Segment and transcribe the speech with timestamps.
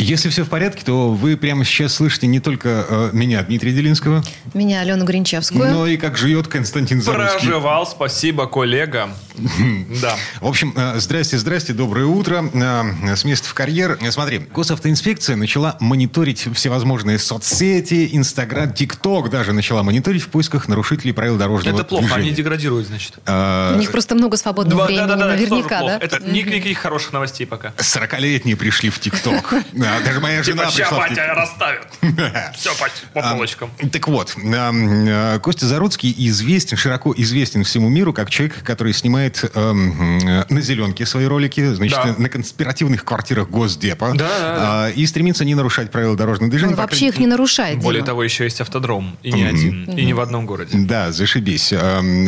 [0.00, 4.22] Если все в порядке, то вы прямо сейчас слышите не только э, меня, Дмитрия Делинского,
[4.54, 5.68] Меня, Алену Гринчевскую.
[5.70, 7.48] но и как живет Константин Заруцкий.
[7.48, 9.10] Проживал, спасибо, коллега.
[10.00, 10.16] Да.
[10.40, 12.48] В общем, э, здрасте, здрасте, доброе утро.
[12.54, 13.98] Э, С места в карьер.
[14.00, 21.12] Э, Смотри, госавтоинспекция начала мониторить всевозможные соцсети, Инстаграм, ТикТок даже начала мониторить в поисках нарушителей
[21.12, 22.36] правил дорожного Это плохо, они движения.
[22.36, 23.18] деградируют, значит.
[23.26, 25.98] У них просто много свободного времени, наверняка, да?
[26.00, 27.72] Это ни- никаких хороших новостей пока.
[27.78, 29.54] 40-летние пришли в ТикТок.
[29.88, 31.36] Да, Даже моя жена Типа, пришла в батя ТикТок.
[31.36, 31.86] расставит.
[32.56, 32.70] Все
[33.14, 33.70] по А, полочкам.
[33.92, 40.18] Так вот, э, Костя Заруцкий известен, широко известен всему миру как человек, который снимает эм,
[40.48, 42.14] на зеленке свои ролики, значит, Да.
[42.18, 44.12] на конспиративных квартирах Госдепа.
[44.14, 44.84] Да, да, да.
[44.86, 46.72] А, И стремится не нарушать правила дорожного движения.
[46.72, 48.06] Он По вообще их не нарушает, Более Дима.
[48.06, 49.16] того, еще есть автодром.
[49.22, 49.84] И не один.
[49.84, 50.76] И не в одном городе.
[50.78, 51.72] Да, зашибись.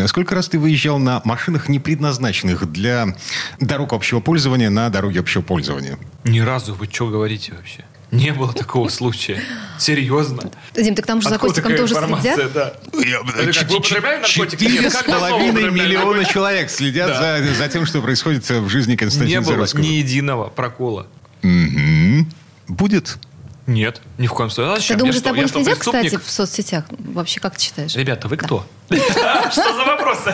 [0.09, 3.15] Сколько раз ты выезжал на машинах, не предназначенных для
[3.61, 5.99] дорог общего пользования, на дороге общего пользования?
[6.25, 7.85] Ни разу вы что говорите вообще?
[8.11, 9.41] Не было такого случая.
[9.79, 10.51] Серьезно?
[10.75, 12.35] Дим, так там же за Костиком такая тоже информация?
[12.35, 12.53] следят?
[12.53, 12.75] Да.
[12.93, 14.57] Наркотики?
[14.57, 19.41] Четыре Нет, с половиной миллиона человек следят за, за тем, что происходит в жизни Константина
[19.41, 21.07] Не было ни единого прокола.
[22.67, 23.19] Будет.
[23.67, 24.89] Нет, ни в коем случае.
[24.89, 26.85] Ты думаешь, Я за тобой следят, кстати, в соцсетях?
[26.99, 27.95] Вообще, как ты считаешь?
[27.95, 28.67] Ребята, вы кто?
[29.53, 30.33] Что за вопросы?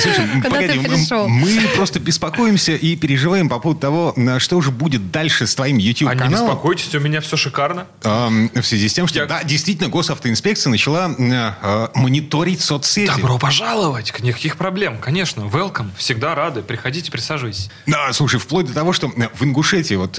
[0.00, 0.78] Слушай, погоди,
[1.26, 5.76] мы- просто беспокоимся и переживаем по поводу того, на что же будет дальше с твоим
[5.76, 6.32] А не YouTube-каналом.
[6.48, 7.86] беспокойтесь, у меня все шикарно.
[8.02, 13.10] В связи с тем, что, Я- да, действительно, госавтоинспекция начала э, э, мониторить соцсети.
[13.10, 17.70] Добро пожаловать, никаких проблем, конечно, welcome, всегда рады, приходите, присаживайтесь.
[17.86, 20.18] Да, слушай, вплоть до того, что э, в Ингушетии, вот,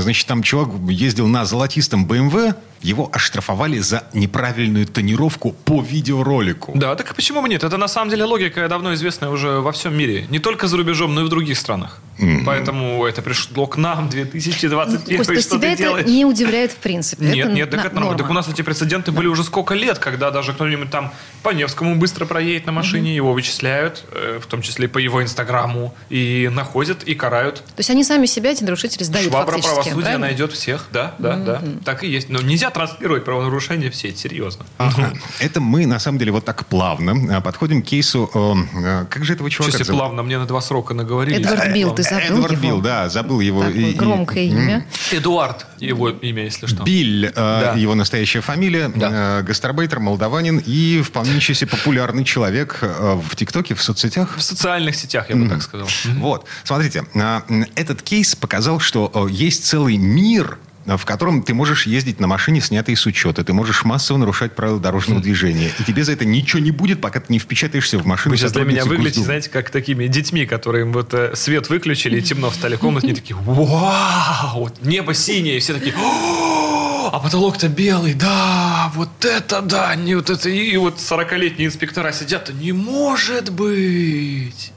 [0.00, 6.72] значит, там чувак ездил на золотистом БМВ, его оштрафовали за неправильную тонировку по видеоролику.
[6.74, 7.64] Да, так и почему бы нет?
[7.64, 10.26] Это на самом деле логика давно известная уже во всем мире.
[10.30, 12.00] Не только за рубежом, но и в других странах.
[12.46, 16.06] Поэтому это пришло к нам 2021 Кость, то есть что тебя ты это делаешь?
[16.06, 17.24] не удивляет в принципе?
[17.24, 18.10] Нет, Это нет, так на- это нормально.
[18.12, 18.18] норма.
[18.18, 21.12] Так у нас эти прецеденты были уже сколько лет, когда даже кто-нибудь там
[21.42, 25.94] по Невскому быстро проедет на машине, его вычисляют, э, в том числе по его инстаграму,
[26.10, 27.56] и находят, и карают.
[27.56, 30.26] То есть они сами себя, эти нарушители, сдают Швабра фактически, правосудия правильно?
[30.26, 31.62] найдет всех, да, да, да.
[31.84, 32.28] Так и есть.
[32.28, 34.64] Но нельзя транслировать правонарушения в сеть, серьезно.
[34.78, 35.12] Ага.
[35.40, 38.30] Это мы, на самом деле, вот так плавно э, подходим к кейсу...
[38.34, 40.00] э, э, как же этого чувака Сейчас зовут?
[40.00, 41.36] плавно мне на два срока наговорили.
[41.40, 42.20] Эдвард Э, Билл, ты плавно.
[42.26, 42.62] забыл Эдвард его?
[42.62, 43.62] Билл, да, забыл его.
[43.64, 44.86] Такое и- и- громкое имя.
[45.10, 46.82] Эдуард, его имя, если что.
[46.82, 47.74] Биль, э, Да.
[47.76, 49.38] его настоящая фамилия, Да.
[49.40, 54.36] э, гастарбайтер, молдаванин и вполне себе популярный человек э, в ТикТоке, в соцсетях.
[54.36, 55.88] В социальных сетях, я бы так сказал.
[56.18, 61.42] Вот, смотрите, а, м, этот кейс показал, что э, есть целый мир э, в котором
[61.42, 63.44] ты можешь ездить на машине, снятой с учета.
[63.44, 65.70] Ты можешь массово нарушать правила дорожного движения.
[65.78, 68.32] И тебе за это ничего не будет, пока ты не впечатаешься в машину.
[68.32, 72.22] Вы сейчас для меня выглядите, знаете, как такими детьми, которые вот э, свет выключили и
[72.22, 77.68] темно встали в комнате, они такие, вау, небо синее, и все такие, «О, а потолок-то
[77.68, 83.50] белый, да, вот это да, не вот это, и вот 40-летние инспектора сидят, не может
[83.50, 84.72] быть.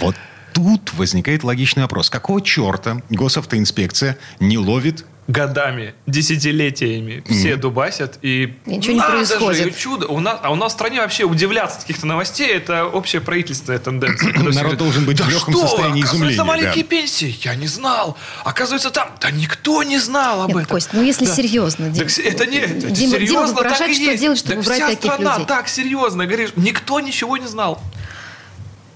[0.00, 0.16] Вот
[0.54, 2.08] тут возникает логичный вопрос.
[2.08, 9.62] Какого черта госавтоинспекция не ловит Годами, десятилетиями все дубасят и ничего не надо происходит.
[9.62, 10.06] Же, и чудо.
[10.08, 14.34] У нас, а у нас в стране вообще удивляться каких-то новостей это общая правительственная тенденция.
[14.38, 16.90] Народ должен быть в да легком что, состоянии изумления, маленькие да.
[16.90, 18.18] пенсии, я не знал.
[18.44, 20.70] Оказывается, там, да никто не знал об Нет, этом.
[20.76, 21.34] Кость, ну если Да.
[21.34, 22.06] серьезно, Дим.
[22.06, 24.20] Так это не, это Дима- Дима серьезно, так вопрошает, и что есть.
[24.20, 25.46] делать, чтобы Так вся таких страна людей.
[25.46, 27.80] так серьезно, говоришь, никто ничего не знал.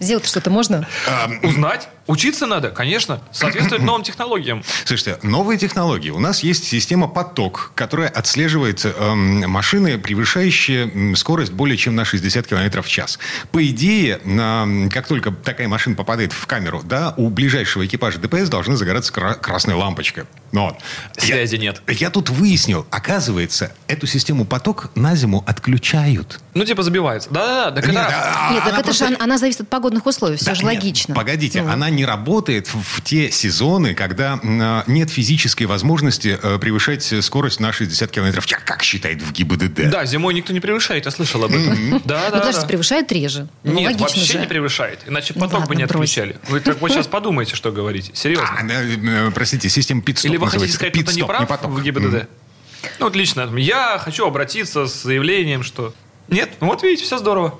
[0.00, 0.86] Сделать что-то можно?
[1.42, 4.64] Узнать, учиться надо, конечно, соответствовать новым технологиям.
[4.84, 6.10] Слушайте, новые технологии.
[6.10, 12.46] У нас есть система поток, которая отслеживает эм, машины, превышающие скорость более чем на 60
[12.46, 13.18] км в час.
[13.52, 18.18] По идее, на, м, как только такая машина попадает в камеру, да, у ближайшего экипажа
[18.18, 20.26] ДПС должна загораться кра- красная лампочка.
[20.50, 20.76] Но вот.
[21.22, 21.82] Связи я, нет.
[21.88, 26.40] Я тут выяснил, оказывается, эту систему поток на зиму отключают.
[26.54, 27.28] Ну, типа забивается.
[27.30, 30.36] Да-да-да, Нет, а- Нет, так она это же просто- она, она зависит от погодных условий,
[30.36, 31.14] все Да, же нет, логично.
[31.14, 31.70] Погодите, Ну.
[31.70, 37.72] она не работает в, те сезоны, когда а, нет физической возможности э, превышать скорость на
[37.72, 39.90] 60 км в час, как считает в ГИБДД.
[39.90, 41.74] Да, зимой никто не превышает, я слышал об этом.
[41.74, 42.66] Да, Ну, да, подожди, да.
[42.68, 43.48] превышают реже.
[43.64, 45.00] Ну, Нет, вообще не превышает.
[45.06, 46.36] Иначе Ну поток бы не отключали.
[46.48, 48.12] Вы так вот сейчас подумайте, что говорите.
[48.12, 48.58] А, Серьезно.
[48.70, 52.28] э, э, простите, система пит-стоп Или вы хотите сказать, кто-то не прав в ГИБДД?
[53.00, 55.92] Ну, вот лично, я хочу обратиться с заявлением, что...
[56.28, 56.50] Нет?
[56.60, 57.58] Ну, вот видите, все здорово.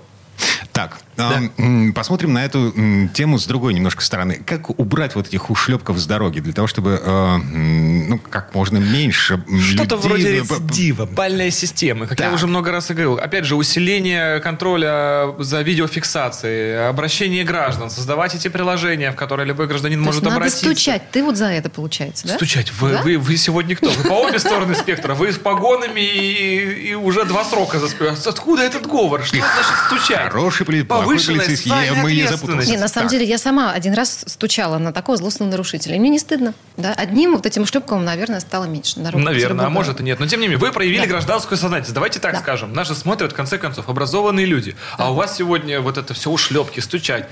[0.72, 2.72] Так, А, м, Посмотрим на эту
[3.12, 4.40] тему с другой немножко стороны.
[4.46, 9.42] Как убрать вот этих ушлепков с дороги для того, чтобы э, ну, как можно меньше
[9.46, 12.06] Что-то людей- вроде рецидива, бальная система.
[12.06, 12.34] Как я Так.
[12.34, 13.14] уже много раз и говорил.
[13.18, 19.98] Опять же, усиление контроля за видеофиксацией, обращение граждан, создавать эти приложения, в которые любой гражданин
[19.98, 20.64] То может надо обратиться.
[20.64, 21.10] стучать.
[21.10, 22.34] Ты вот за это, получается, да?
[22.34, 22.72] Стучать.
[22.80, 23.02] Вы, Да?
[23.02, 23.90] вы, вы сегодня кто?
[23.90, 25.14] Вы по обе стороны спектра.
[25.14, 27.88] Вы с погонами и, и уже два срока за.
[28.26, 29.24] Откуда этот говор?
[29.24, 30.30] Что значит стучать?
[30.32, 31.70] Хороший поли- Повышенная полицейский.
[31.70, 32.68] Я- мы не запутались.
[32.68, 33.18] Не, на самом Так.
[33.18, 35.96] деле, я сама один раз стучала на такого злостного нарушителя.
[35.96, 36.54] И мне не стыдно.
[36.76, 36.92] Да?
[36.92, 38.98] Одним вот этим шлепком, наверное, стало меньше.
[38.98, 40.20] на дорогах Наверное, а может и нет.
[40.20, 41.06] Но тем не менее, вы проявили Да.
[41.06, 41.94] гражданскую сознательность.
[41.94, 42.40] Давайте так Да.
[42.40, 42.72] скажем.
[42.72, 44.76] Нас же смотрят, в конце концов, образованные люди.
[44.96, 47.26] А у вас сегодня вот это все ушлепки, стучать.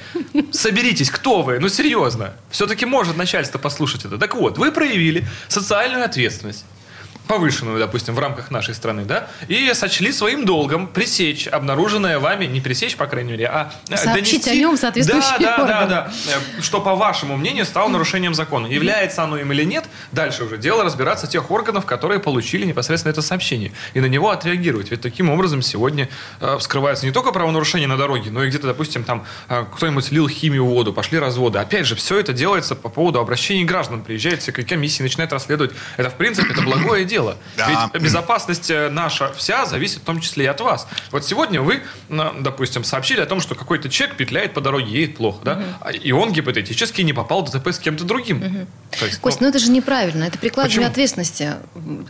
[0.53, 1.59] Соберитесь, кто вы?
[1.59, 2.33] Ну, серьезно.
[2.51, 4.19] Все-таки может начальство послушать это.
[4.19, 6.65] Так вот, вы проявили социальную ответственность
[7.27, 12.61] повышенную, допустим, в рамках нашей страны, да, и сочли своим долгом пресечь обнаруженное вами, не
[12.61, 15.91] пресечь, по крайней мере, а э, Сообщить донести- о нем соответствующие Да, да, да, органы.
[15.91, 16.13] да.
[16.59, 18.67] Э, Что, по вашему мнению, стало нарушением закона.
[18.67, 23.23] Является оно им или нет, дальше уже дело разбираться тех органов, которые получили непосредственно это
[23.23, 23.73] сообщение.
[23.95, 24.91] И на него отреагировать.
[24.91, 26.09] Ведь таким образом сегодня
[26.41, 29.25] э, вскрывается не только правонарушение на дороге, но и где-то, допустим, там
[29.75, 31.59] кто-нибудь лил химию в воду, пошли разводы.
[31.59, 34.03] Опять же, все это делается по поводу обращений граждан.
[34.03, 35.73] Приезжает всякая комиссия, начинает расследовать.
[35.97, 37.16] Это, в принципе, это благое дело.
[37.57, 37.91] Да.
[37.93, 40.87] Ведь безопасность э, наша вся зависит в том числе и от вас.
[41.11, 45.17] Вот сегодня вы, э, допустим, сообщили о том, что какой-то человек петляет по дороге, едет
[45.17, 45.63] плохо, да?
[45.81, 48.67] А- И он гипотетически не попал в ДТП с кем-то другим.
[48.99, 50.25] То есть, Кость, ну, ну это же неправильно.
[50.25, 50.91] Это прикладывание Почему?
[50.93, 51.55] ответственности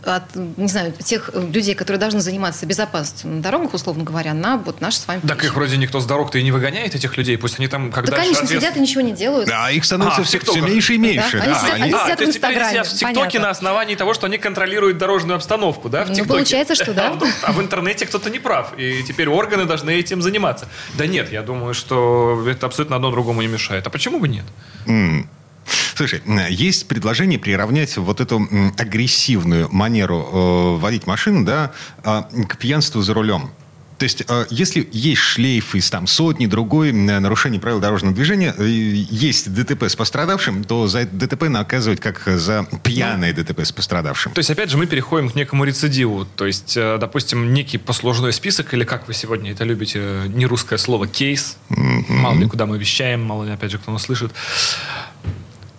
[0.05, 4.57] от, не знаю, тех э, людей, которые должны заниматься безопасностью на дорогах, условно говоря, на
[4.57, 5.45] вот наши с вами так плечи.
[5.51, 7.37] их вроде никто с дорог-то и не выгоняет, этих людей.
[7.37, 9.47] Пусть они там, когда Да, конечно, сидят и ничего не делают.
[9.49, 10.63] Да, их становится А, все, ТикТоках.
[10.63, 11.37] меньше и меньше.
[11.39, 11.43] Да, да.
[11.45, 14.25] они сидят- Они- они А, сидят в Инстаграме, сидят в ТикТоке на основании того, что
[14.27, 16.03] они контролируют дорожную обстановку, да?
[16.05, 16.29] В Ну, ТикТоке.
[16.33, 17.07] получается, что да.
[17.11, 20.67] А в- А в интернете кто-то не прав, и теперь органы должны этим заниматься.
[20.97, 23.87] Да нет, я думаю, что это абсолютно одно другому не мешает.
[23.87, 24.45] А почему бы нет?
[25.95, 28.47] Слушай, есть предложение приравнять вот эту
[28.77, 31.71] агрессивную манеру э, водить машину, да,
[32.03, 33.49] э, к пьянству за рулем.
[33.97, 38.53] То есть, э, если есть шлейф из там сотни другой м, нарушений правил дорожного движения,
[38.57, 43.71] э, есть ДТП с пострадавшим, то за это ДТП наказывать как за пьяное ДТП с
[43.71, 44.33] пострадавшим.
[44.33, 46.25] То есть, опять же, мы переходим к некому рецидиву.
[46.25, 50.45] То есть, э, допустим, некий послужной список, или как вы сегодня это любите, э, не
[50.45, 51.57] русское слово, кейс.
[51.69, 54.31] Мало ли куда мы вещаем, мало ли, опять же, кто нас слышит.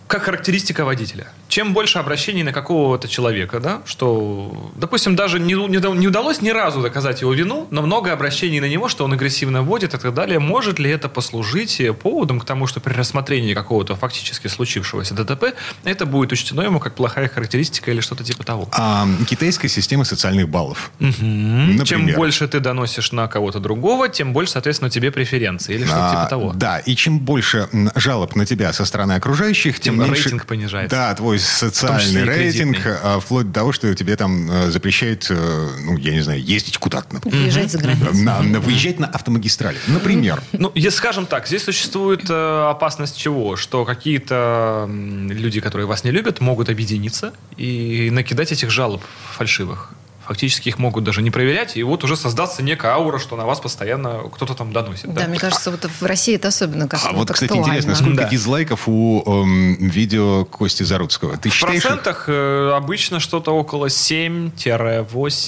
[0.08, 1.28] Как характеристика водителя.
[1.48, 6.48] Чем больше обращений на какого-то человека, да, что, допустим, даже не, не, не удалось ни
[6.48, 10.14] разу доказать его вину, но много обращений на него, что он агрессивно водит и так
[10.14, 15.14] далее, может ли это послужить э, поводом к тому, что при рассмотрении какого-то фактически случившегося
[15.14, 18.68] ДТП это будет учтено ему как плохая характеристика или что-то типа того?
[18.72, 20.90] А китайская система социальных баллов.
[21.00, 21.84] Мгм.
[21.84, 26.10] Чем больше ты доносишь на кого-то другого, тем больше, соответственно, тебе преференции или что-то А,
[26.10, 26.52] типа того.
[26.54, 30.24] Да, и чем больше жалоб на тебя со стороны окружающих, Тем меньше...
[30.24, 30.96] рейтинг понижается.
[30.96, 35.96] Да, твой социальный рейтинг, а, вплоть до того, что тебе там э, запрещают, э, ну,
[35.96, 37.14] я не знаю, ездить куда-то.
[37.14, 37.40] например.
[37.40, 38.14] Выезжать за границу.
[38.14, 40.42] На, на- выезжать на автомагистрали, например.
[40.52, 43.56] Ну, если скажем так, здесь существует э, опасность чего?
[43.56, 49.02] Что какие-то люди, которые вас не любят, могут объединиться и накидать этих жалоб
[49.36, 49.90] фальшивых.
[50.28, 53.60] Фактически их могут даже не проверять, и вот уже создаться некая аура, что на вас
[53.60, 55.12] постоянно кто-то там доносит.
[55.14, 58.28] Да, мне кажется, вот в России это особенно как А вот, кстати, интересно, сколько Да.
[58.28, 61.38] дизлайков у эм, видео Кости Заруцкого?
[61.38, 64.52] Ты В считаешь, процентах э, обычно что-то около 7-8.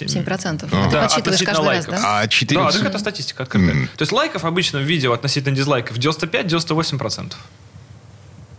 [0.06, 0.68] 7%.
[0.72, 0.86] Ага.
[0.86, 1.94] Ты Да, подсчитываешь относительно каждый раз, лайков.
[2.02, 2.20] да?
[2.20, 2.60] А 4...
[2.62, 3.74] Да, так это статистика открытая.
[3.74, 3.88] Мгм.
[3.96, 7.32] То есть лайков обычно в видео относительно дизлайков 95-98%.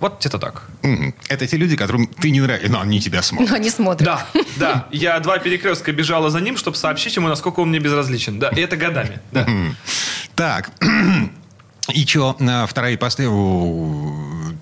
[0.01, 0.63] Вот где-то так.
[0.81, 1.13] Мгм.
[1.29, 3.49] Это те люди, которым ты не нравишься, но они тебя смотрят.
[3.51, 4.03] Но они смотрят.
[4.03, 4.27] Да,
[4.57, 4.87] да.
[4.91, 8.39] Я два перекрестка бежала за ним, чтобы сообщить ему, насколько он мне безразличен.
[8.39, 9.19] Да, и это годами.
[9.31, 9.45] Да.
[9.47, 9.77] М.
[10.35, 10.71] Так.
[11.93, 12.35] И что,
[12.67, 13.27] вторая ипостась,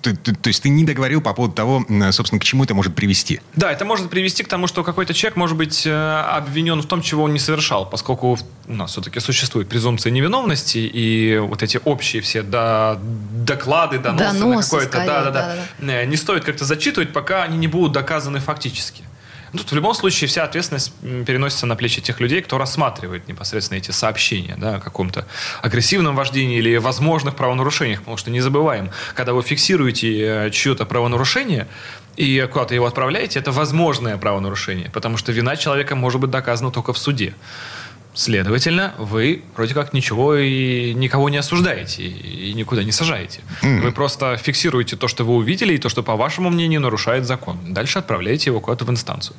[0.02, 2.94] ты- ты- то есть ты не договорил по поводу того, собственно, к чему это может
[2.94, 3.40] привести.
[3.54, 7.02] Да, это может привести к тому, что какой-то человек может быть э, обвинен в том,
[7.02, 12.22] чего он не совершал, поскольку у нас все-таки существует презумпция невиновности, и вот эти общие
[12.22, 17.12] все да, доклады, доносы, на Доносы, какое-то, скорее, да, да, да, не стоит как-то зачитывать,
[17.12, 19.04] пока они не будут доказаны фактически.
[19.52, 23.90] Тут в любом случае вся ответственность переносится на плечи тех людей, кто рассматривает непосредственно эти
[23.90, 25.26] сообщения да, о каком-то
[25.62, 28.00] агрессивном вождении или возможных правонарушениях.
[28.00, 31.66] Потому что не забываем, когда вы фиксируете э, чье-то правонарушение
[32.16, 36.92] и куда-то его отправляете, это возможное правонарушение, потому что вина человека может быть доказана только
[36.92, 37.34] в суде.
[38.12, 43.40] Следовательно, вы вроде как ничего и никого не осуждаете и никуда не сажаете.
[43.62, 43.82] Mm.
[43.82, 47.58] Вы просто фиксируете то, что вы увидели, и то, что, по вашему мнению, нарушает закон.
[47.68, 49.36] Дальше отправляете его куда-то в инстанцию.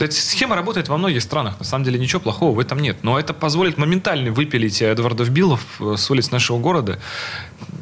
[0.00, 1.60] Эта схема работает во многих странах.
[1.60, 2.98] На самом деле ничего плохого в этом нет.
[3.02, 6.98] Но это позволит моментально выпилить Эдвардов Биллов э, с улиц нашего города.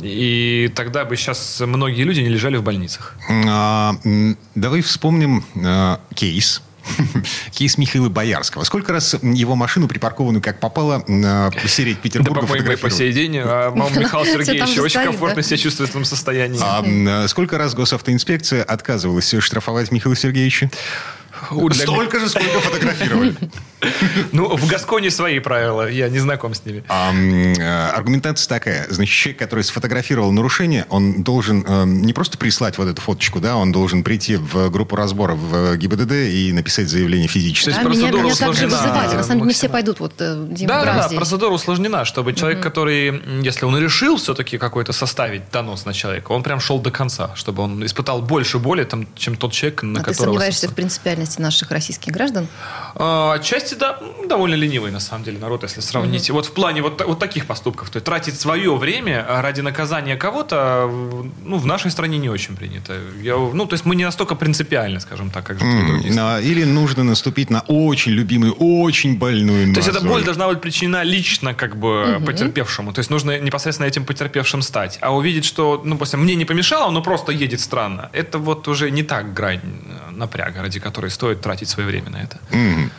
[0.02, 3.16] И тогда бы сейчас многие люди не лежали в больницах.
[3.48, 3.94] А,
[4.54, 6.62] давай вспомним а, кейс
[7.52, 8.64] кейс Михаила Боярского.
[8.64, 11.00] Сколько раз его машину, припаркованную как попало,
[11.62, 13.38] посереть Петербурга Да, по-моему, по сей день.
[13.38, 16.60] А, Михаил Сергеевич очень комфортно себя чувствует в этом состоянии.
[16.62, 20.70] А сколько раз госавтоинспекция отказывалась штрафовать Михаила Сергеевича?
[21.72, 23.34] Столько же, сколько фотографировали.
[24.32, 26.84] Ну, в Гасконе свои правила, я не знаком с ними.
[26.88, 28.86] А, э, аргументация такая.
[28.90, 33.56] Значит, человек, который сфотографировал нарушение, он должен э, не просто прислать вот эту фоточку, да,
[33.56, 37.70] он должен прийти в группу разбора в ГИБДД и написать заявление физически.
[37.70, 39.16] Да, меня, меня также вызывали.
[39.16, 40.00] На самом деле не все пойдут.
[40.00, 44.92] Вот, э, да, да, да, процедура усложнена, чтобы человек, который, если он решил все-таки какой-то
[44.92, 49.06] составить донос на человека, он прям шел до конца, чтобы он испытал больше боли, там,
[49.16, 50.14] чем тот человек, на а которого...
[50.14, 52.48] ты сомневаешься в принципиальности наших российских граждан?
[52.94, 56.28] А, отчасти да, довольно ленивый, на самом деле, народ, если сравнить.
[56.28, 56.32] Mm-hmm.
[56.32, 57.90] Вот в плане вот, вот таких поступков.
[57.90, 60.90] То есть тратить свое время ради наказания кого-то,
[61.44, 62.94] ну, в нашей стране не очень принято.
[63.22, 66.42] Я, ну, то есть мы не настолько принципиальны, скажем так, как же mm-hmm.
[66.42, 71.04] Или нужно наступить на очень любимую, очень больную То есть эта боль должна быть причинена
[71.04, 72.24] лично как бы mm-hmm.
[72.24, 72.92] потерпевшему.
[72.92, 74.98] То есть нужно непосредственно этим потерпевшим стать.
[75.00, 78.90] А увидеть, что, ну, после мне не помешало, но просто едет странно, это вот уже
[78.90, 82.38] не так грань э, напряга, ради которой стоит тратить свое время на это.
[82.50, 82.90] Mm-hmm.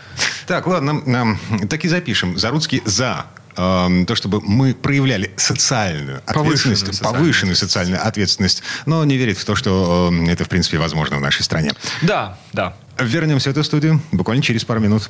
[0.45, 1.37] Так, ладно,
[1.69, 2.37] так и запишем.
[2.37, 3.25] Заруцкий за
[3.57, 9.45] эм, то, чтобы мы проявляли социальную ответственность, повышенную, повышенную социальную ответственность, но не верит в
[9.45, 11.73] то, что эм, это, в принципе, возможно в нашей стране.
[12.01, 12.75] Да, да.
[12.99, 15.09] Вернемся в эту студию буквально через пару минут.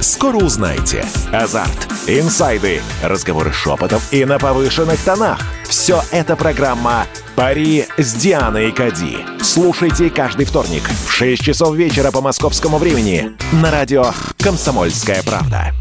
[0.00, 1.04] Скоро узнаете.
[1.32, 5.40] Азарт, инсайды, разговоры шепотов и на повышенных тонах.
[5.68, 9.18] Все это программа «Пари с Дианой Кади».
[9.42, 14.06] Слушайте каждый вторник в 6 часов вечера по московскому времени на радио
[14.38, 15.72] «Комсомольская правда».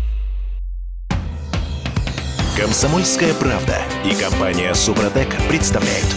[2.60, 6.08] «Комсомольская правда» и компания «Супротек» представляют.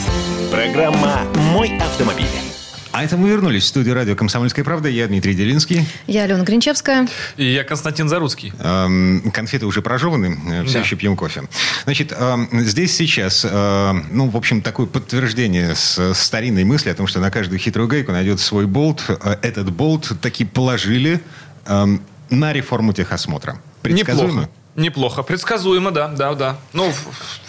[0.51, 1.21] Программа
[1.53, 2.50] «Мой автомобиль».
[2.93, 4.89] А это мы вернулись в студию радио «Комсомольская правда».
[4.89, 5.87] Я Дмитрий Делинский.
[6.09, 7.07] Я Алена Гринчевская.
[7.37, 8.53] И я Константин Заруцкий.
[8.59, 10.81] Эм, конфеты уже прожеваны, э, все да.
[10.81, 11.45] еще пьем кофе.
[11.85, 17.07] Значит, эм, здесь сейчас, э, ну, в общем, такое подтверждение с старинной мысли о том,
[17.07, 19.05] что на каждую хитрую гайку найдет свой болт.
[19.09, 21.21] Э, этот болт таки положили
[21.67, 23.61] эм, на реформу техосмотра.
[23.83, 24.33] Предсказуемо?
[24.33, 24.51] Неплохо.
[24.75, 25.23] Неплохо.
[25.23, 26.59] Предсказуемо, да, да, да.
[26.73, 26.93] Ну,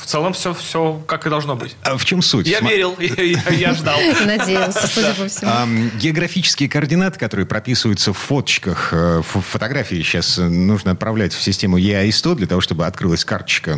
[0.02, 1.76] в целом все, все как и должно быть.
[1.84, 2.48] А в чем суть?
[2.48, 2.70] Я Сма...
[2.70, 4.00] верил, я, ждал.
[4.26, 5.90] Надеялся, судя по всему.
[6.00, 12.48] географические координаты, которые прописываются в фоточках, э, фотографии сейчас нужно отправлять в систему EI100 для
[12.48, 13.78] того, чтобы открылась карточка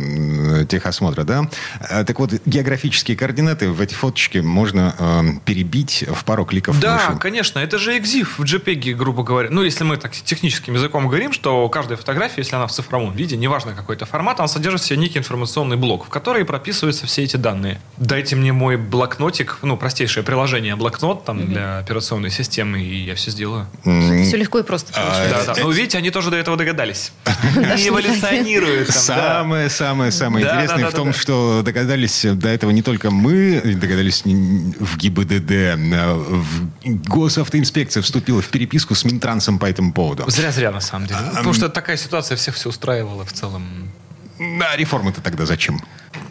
[0.68, 1.48] техосмотра, да?
[1.80, 7.18] А, так вот, географические координаты в эти фоточки можно перебить в пару кликов Да, мыши.
[7.18, 9.48] конечно, это же EXIF в JPEG, грубо говоря.
[9.50, 13.36] Ну, если мы так техническим языком говорим, что каждая фотография, если она в цифровом виде,
[13.36, 17.34] неважно какой-то формат, она содержит в себе некий информационный блок, в которые прописываются все эти
[17.36, 17.80] данные.
[17.96, 21.46] Дайте мне мой блокнотик, ну, простейшее приложение блокнот там mm-hmm.
[21.46, 23.66] для операционной системы, и я все сделаю.
[23.82, 24.22] Mm-hmm.
[24.22, 25.60] Все легко и просто а, Да, да.
[25.60, 27.10] Ну, видите, они тоже до этого догадались.
[27.56, 28.90] Они эволюционируют.
[28.90, 36.14] Самое-самое-самое интересное в том, что догадались до этого не только мы, догадались в ГИБДД, а
[36.14, 40.30] в госавтоинспекция вступила в переписку с Минтрансом по этому поводу.
[40.30, 41.18] Зря-зря, на самом деле.
[41.34, 43.90] Потому что такая ситуация всех все устраивала в целом.
[44.38, 45.80] А реформы-то тогда зачем?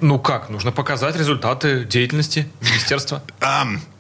[0.02, 0.50] Ну как?
[0.50, 3.24] Нужно показать результаты деятельности министерства.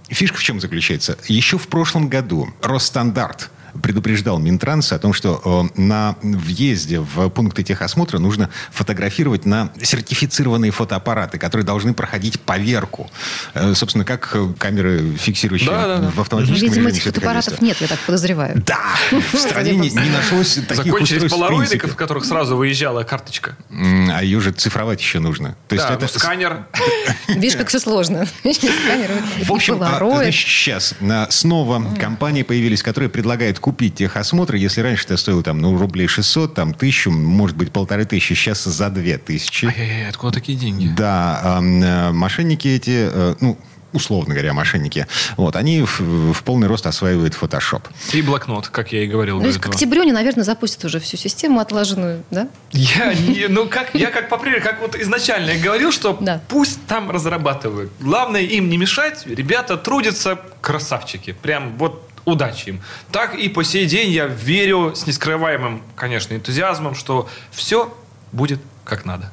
[0.10, 1.17] Фишка в чем заключается?
[1.27, 3.50] Еще в прошлом году Росстандарт
[3.81, 10.71] предупреждал Минтранс о том, что э, на въезде в пункты техосмотра нужно фотографировать на сертифицированные
[10.71, 13.09] фотоаппараты, которые должны проходить поверку.
[13.53, 17.99] Э, собственно, как камеры, фиксирующие да, да, в автоматическом Видимо, этих фотоаппаратов нет, я так
[17.99, 18.61] подозреваю.
[18.65, 18.79] Да,
[19.11, 23.57] в стране не, не нашлось таких Закончились полароиды, в которых сразу выезжала карточка.
[23.71, 25.55] А ее же цифровать еще нужно.
[25.67, 26.07] То есть да, это...
[26.07, 26.67] сканер.
[27.27, 28.27] Видишь, как все сложно.
[28.43, 30.95] В общем, а, сейчас
[31.29, 36.53] снова компании появились, которые предлагают купить техосмотр, если раньше это стоило там, ну, рублей 600,
[36.53, 39.67] там, тысячу, может быть, полторы тысячи, сейчас за две тысячи.
[39.67, 40.89] Ай-яй-яй, откуда такие деньги?
[40.98, 43.58] Да, э, мошенники эти, э, ну,
[43.93, 47.84] условно говоря, мошенники, вот, они в, в полный рост осваивают Photoshop.
[48.12, 49.38] И блокнот, как я и говорил.
[49.38, 52.50] Ну, до есть к октябрю они, наверное, запустят уже всю систему отлаженную, да?
[52.74, 56.41] Я не, ну как, я как по примеру, как вот изначально я говорил, что Да.
[56.50, 57.93] пусть там разрабатывают.
[58.01, 59.25] Главное им не мешать.
[59.25, 61.32] Ребята трудятся, красавчики.
[61.32, 62.81] Прям вот удачи им.
[63.11, 67.95] Так и по сей день я верю с нескрываемым, конечно, энтузиазмом, что все
[68.31, 69.31] будет как надо.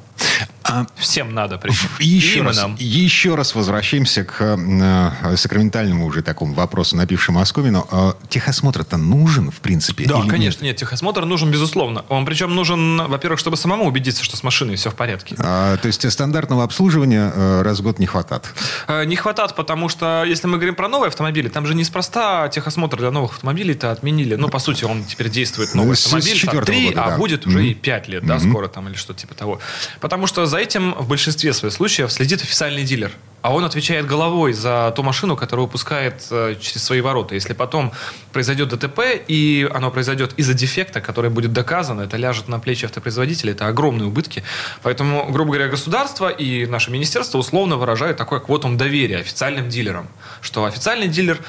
[0.71, 1.57] А Всем надо.
[1.57, 1.89] причем.
[1.99, 2.75] Еще Им раз, нам.
[2.79, 7.87] еще раз возвращаемся к э, сакраментальному уже такому вопросу, напившему Осковину.
[7.91, 10.05] Э, техосмотр-то нужен, в принципе?
[10.05, 10.31] Да, или нет?
[10.31, 12.05] конечно, нет, техосмотр нужен, безусловно.
[12.09, 15.35] Он причем нужен, во-первых, чтобы самому убедиться, что с машиной все в порядке.
[15.39, 18.45] А, то есть стандартного обслуживания э, раз в год не хватает.
[18.87, 22.97] Э, Не хватает, потому что, если мы говорим про новые автомобили, там же неспроста техосмотр
[22.97, 24.35] для новых автомобилей-то отменили.
[24.35, 27.03] Ну, по сути, он теперь действует новый Ну, с- с автомобиль, там, четвертого три, года,
[27.05, 27.17] а да.
[27.17, 27.67] будет уже Мгм.
[27.67, 29.59] и 5 лет, да, скоро там, или что-то типа того.
[29.99, 33.11] Потому что за этим в большинстве своих случаев следит официальный дилер.
[33.41, 37.33] А он отвечает головой за ту машину, которую выпускает э, через свои ворота.
[37.35, 37.91] Если потом
[38.31, 43.53] произойдет ДТП, и оно произойдет из-за дефекта, который будет доказан, это ляжет на плечи автопроизводителя,
[43.53, 44.43] это огромные убытки.
[44.83, 50.07] Поэтому, грубо говоря, государство и наше министерство условно выражают такое квотум доверия официальным дилерам.
[50.41, 51.39] Что официальный дилер,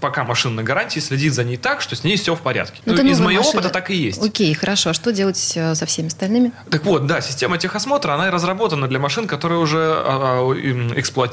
[0.00, 2.80] пока машина на гарантии, следит за ней так, что с ней все в порядке.
[2.84, 3.60] Ну, Ну, из моего машина.
[3.60, 4.22] опыта так и есть.
[4.22, 4.90] Окей, хорошо.
[4.90, 6.52] А что делать э, со всеми остальными?
[6.70, 10.52] Так вот, да, система техосмотра, она и разработана для машин, которые уже а,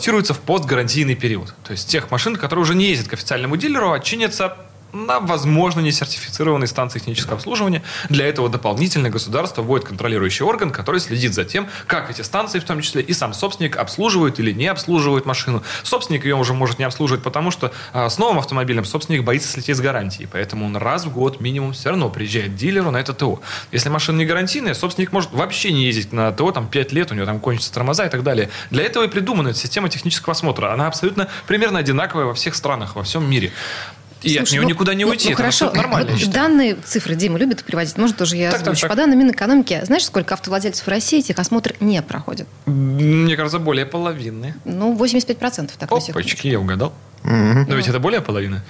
[0.06, 1.56] эксплуатируются в постгарантийный период.
[1.64, 4.56] То есть тех машин, которые уже не ездят к официальному дилеру, а чинятся
[4.96, 7.84] на, возможно, несертифицированной станции технического обслуживания.
[8.10, 12.64] Для этого дополнительно государство вводит контролирующий орган, который следит за тем, как эти станции, в
[12.64, 15.64] том числе и сам собственник, обслуживают или не обслуживают машину.
[15.84, 19.78] Собственник ее уже может не обслуживать, потому что а, с новым автомобилем собственник боится слететь
[19.78, 20.28] с гарантии.
[20.32, 23.42] Поэтому он раз в год минимум все равно приезжает к дилеру на это ТО.
[23.72, 27.16] Если машина не гарантийная, собственник может вообще не ездить на ТО, там 5 лет, у
[27.16, 28.50] него там кончатся тормоза и так далее.
[28.72, 30.72] Для этого и придумана эта система технического осмотра.
[30.74, 33.52] Она абсолютно примерно одинаковая во всех странах, во всем мире.
[34.25, 35.27] И от Слушай, нее ну, никуда не ну, уйти.
[35.27, 36.12] ну, это хорошо, нормально.
[36.12, 37.98] Вот данные цифры Дима любит приводить.
[37.98, 38.82] Может, тоже я Так, озвучу.
[38.82, 38.89] так.
[38.89, 42.48] По данным Минэкономики, знаешь, сколько автовладельцев в России техосмотр не проходит?
[42.65, 44.55] Мне кажется, более половины.
[44.65, 45.91] Ну, 85% так.
[45.91, 46.94] Опачки, я угадал.
[47.24, 48.62] Но ведь это более половины.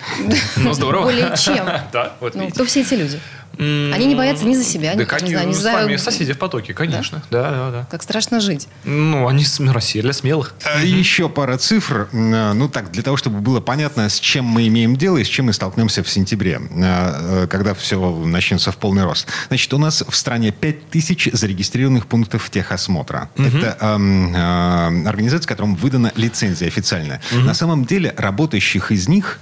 [0.57, 1.03] Ну, здорово.
[1.03, 1.65] Более чем.
[1.93, 3.19] Да, вот Ну, кто все эти люди?
[3.57, 6.33] Они не боятся ни за себя, ни, Да, не конечно, не с за- вами соседи
[6.33, 7.21] в потоке, конечно.
[7.29, 7.88] Да, да, да.
[7.89, 8.67] Как страшно жить.
[8.83, 10.53] Ну, они с Россия для смелых.
[10.63, 12.07] А Еще пара цифр.
[12.12, 15.27] Э, Ну так, для того, чтобы было понятно, с чем мы имеем дело и с
[15.27, 19.27] чем мы столкнемся в сентябре, э, э, когда все начнется в полный рост.
[19.47, 23.30] Значит, у нас в стране 5000 зарегистрированных пунктов техосмотра.
[23.38, 27.21] Это эм, э, организация, которым выдана лицензия официальная.
[27.32, 29.39] На самом деле, работающих из них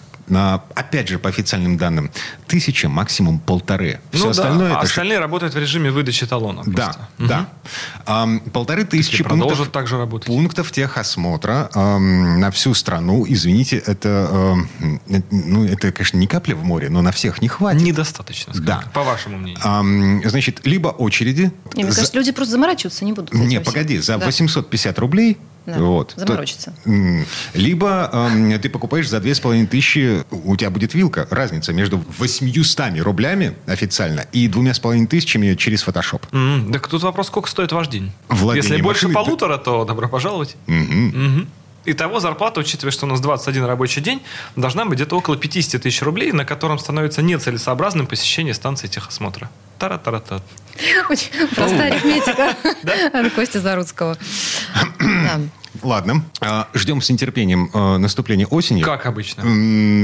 [0.76, 2.12] опять же, по официальным данным,
[2.48, 4.00] тысяча, максимум полторы.
[4.12, 6.64] Все ну, остальное да, а это ш- остальные работают в режиме выдачи талона.
[6.66, 7.08] да, просто.
[7.20, 7.48] да.
[8.06, 10.28] Ам, полторы тысячи пунктов, так же работать.
[10.28, 13.26] пунктов техосмотра ам, на всю страну.
[13.28, 14.56] Извините, это,
[15.10, 17.82] э, ну, это, конечно, не капля в море, но на всех не хватит.
[17.82, 18.84] Недостаточно, скажем Да.
[18.94, 19.60] по вашему мнению.
[19.64, 21.52] Ам, значит, либо очереди.
[21.76, 23.34] Не, мне за- кажется, люди просто заморачиваться не будут.
[23.34, 24.26] Не, погоди, за Да.
[24.26, 25.38] 850 рублей.
[25.66, 26.74] Да, Вот, то- заморочиться.
[27.54, 31.28] либо ам, ты покупаешь за 2500, у тебя будет вилка.
[31.30, 36.24] Разница между 800 рублями официально и двумя с половиной тысячами через Photoshop.
[36.32, 38.12] М, Так тут вопрос, сколько стоит ваш день?
[38.30, 40.56] Владение Если больше машиной, полутора, то добро пожаловать.
[40.68, 41.08] Мгм.
[41.08, 41.48] Мгм.
[41.86, 44.22] Итого зарплата, учитывая, что у нас 21 рабочий день,
[44.56, 49.50] должна быть где-то около 50 тысяч рублей, на котором становится нецелесообразным посещение станции техосмотра.
[49.80, 50.42] Тара-тара-та.
[51.10, 52.56] Очень простая арифметика
[53.20, 54.18] от Кости Заруцкого.
[55.82, 56.24] Ладно.
[56.40, 58.82] А, Ждем с нетерпением а, наступления осени.
[58.84, 59.44] Как обычно.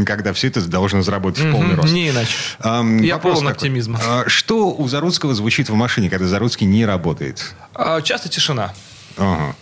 [0.05, 1.93] Когда все это должно заработать в полный рост.
[1.93, 2.35] Не иначе.
[2.59, 3.51] Ам, Я полон такой.
[3.53, 3.99] оптимизма.
[4.05, 7.53] А, Что у Заруцкого звучит в машине, когда Заруцкий не работает?
[7.75, 8.73] А, Часто тишина.
[9.17, 9.55] Ага.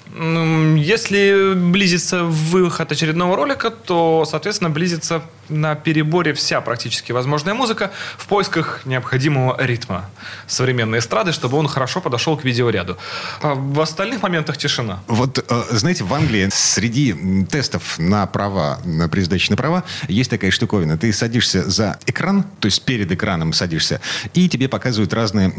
[0.77, 8.27] Если близится выход очередного ролика, то, соответственно, близится на переборе вся практически возможная музыка в
[8.27, 10.09] поисках необходимого ритма
[10.47, 12.97] современной эстрады, чтобы он хорошо подошел к видеоряду.
[13.41, 14.99] А в остальных моментах тишина.
[15.07, 20.29] Вот, э, знаете, в Англии среди тестов на права, на при сдаче на права, есть
[20.29, 20.97] такая штуковина.
[20.97, 24.01] Ты садишься за экран, то есть перед экраном садишься,
[24.33, 25.51] и тебе показывают разные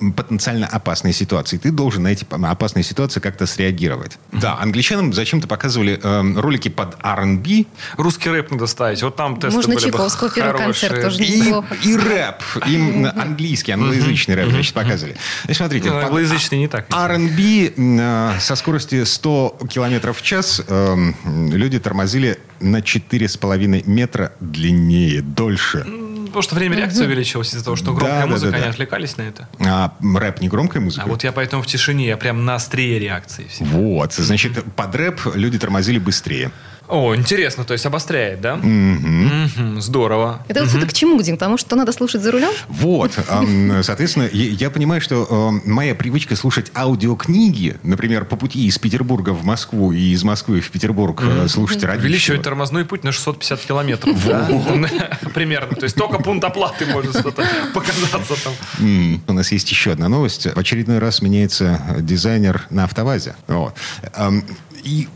[0.00, 1.58] м, потенциально опасные ситуации.
[1.58, 4.18] Ты должен на эти опасные ситуации как-то среагировать.
[4.32, 7.64] Да, англичанам зачем-то показывали э, ролики под R&B,
[7.96, 9.02] Русский рэп надо ставить.
[9.02, 10.90] Вот там тесты Можно были бы Чайковского первый хорошие.
[10.90, 12.42] концерт тоже И, и рэп.
[12.66, 15.16] Им английский, англоязычный рэп, значит, показывали.
[15.44, 15.90] Значит, смотрите.
[15.90, 16.86] Ну, англоязычный не так.
[16.92, 21.14] R&B э, со скоростью 100 километров в час эм,
[21.52, 25.86] люди тормозили на 4,5 метра длиннее, дольше.
[26.36, 28.70] Потому что время реакции увеличилось из-за того, что громкая да, музыка, да, они да.
[28.70, 29.48] отвлекались на это.
[29.58, 31.06] А рэп не громкая музыка?
[31.06, 33.46] А вот я поэтому в тишине, я прям на острие реакции.
[33.48, 33.70] всегда.
[33.70, 36.50] Вот, значит, под рэп люди тормозили быстрее.
[36.88, 38.56] О, интересно, то есть обостряет, да?
[38.56, 40.44] Мгм, Здорово.
[40.48, 41.36] Это вот это к чему, Дим?
[41.36, 42.52] Потому что надо слушать за рулем?
[42.68, 43.12] Вот,
[43.82, 49.92] соответственно, я понимаю, что моя привычка слушать аудиокниги, например, по пути из Петербурга в Москву
[49.92, 52.02] и из Москвы в Петербург э, слушать радио.
[52.02, 54.16] Увеличивает тормозной путь на 650 километров.
[55.34, 55.74] Примерно.
[55.74, 57.44] То есть только пункт оплаты может что-то
[57.74, 59.20] показаться там.
[59.26, 60.46] У нас есть еще одна новость.
[60.46, 63.34] В очередной раз меняется дизайнер на автовазе.
[64.84, 65.08] И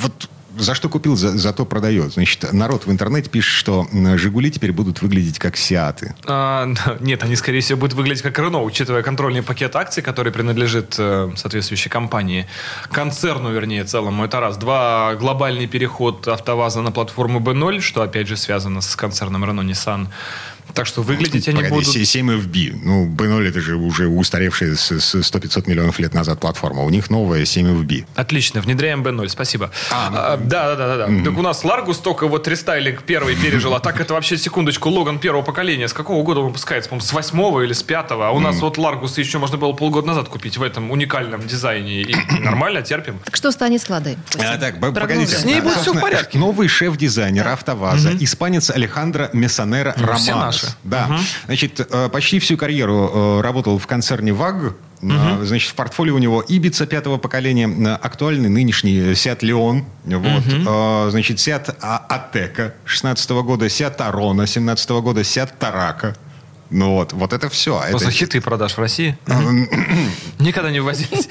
[0.00, 2.12] вот за что купил, за, то продает.
[2.12, 3.86] Значит, народ в интернете пишет, что
[4.16, 6.14] «Жигули» теперь будут выглядеть как «Сиаты».
[6.26, 6.68] А,
[7.00, 11.32] Нет, они, скорее всего, будут выглядеть как Рено, учитывая контрольный пакет акций, который принадлежит э,
[11.36, 12.46] соответствующей компании,
[12.90, 14.24] концерну, вернее, целому.
[14.24, 14.56] Это раз.
[14.56, 20.08] Два, глобальный переход АвтоВАЗа на платформу B0, что, опять же, связано с концерном Рено Nissan.
[20.74, 21.88] Так что выглядеть они Погоди, будут...
[21.88, 22.80] се- CMF-B.
[22.82, 26.82] Ну, B0 это же уже устаревшая с, с 100-500 миллионов лет назад платформа.
[26.82, 28.06] У них новая CMF-B.
[28.16, 29.70] Отлично, внедряем B0, спасибо.
[29.90, 31.06] А, да, да, да, да.
[31.06, 31.24] да.
[31.24, 35.18] Так у нас Ларгус только вот рестайлинг первый пережил, а так это вообще, секундочку, Логан
[35.18, 35.86] первого поколения.
[35.86, 36.90] С какого года он выпускается?
[36.90, 38.28] По-моему, с восьмого или с пятого.
[38.28, 42.02] А у нас вот Ларгус еще можно было полгода назад купить в этом уникальном дизайне.
[42.02, 43.20] И нормально, терпим.
[43.24, 44.16] Так что станет с Ладой?
[44.38, 45.36] А, так, погодите.
[45.36, 46.38] С ней будет всё в порядке.
[46.38, 50.63] Новый шеф-дизайнер АвтоВАЗа, испанец Алехандро Мессанера Ну, все Романос.
[50.84, 51.18] Да.
[51.46, 54.74] Значит, э, почти всю карьеру э, работал в концерне ВАГ.
[55.02, 61.10] Э, Значит, в портфолио у него Ибица пятого поколения, актуальный нынешний Сиат Леон, вот, Э,
[61.10, 66.14] значит, Сиат Атека 16 года, Сиат Арона 17 года, Сиат Тарака.
[66.74, 67.80] Ну вот, вот это все.
[67.88, 69.16] Что за хиты продаж в России?
[70.40, 71.28] Никогда не ввозились.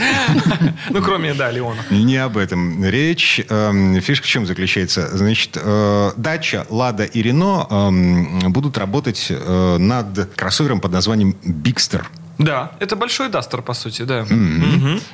[0.89, 1.81] Ну, кроме, да, Леона.
[1.89, 3.41] Не об этом речь.
[3.49, 5.15] Эм, Фишка в чем заключается?
[5.15, 12.09] Значит, э, Дача, Лада и Рено эм, будут работать э, над кроссовером под названием Бикстер.
[12.37, 14.25] Да, это большой Дастер, по сути, да.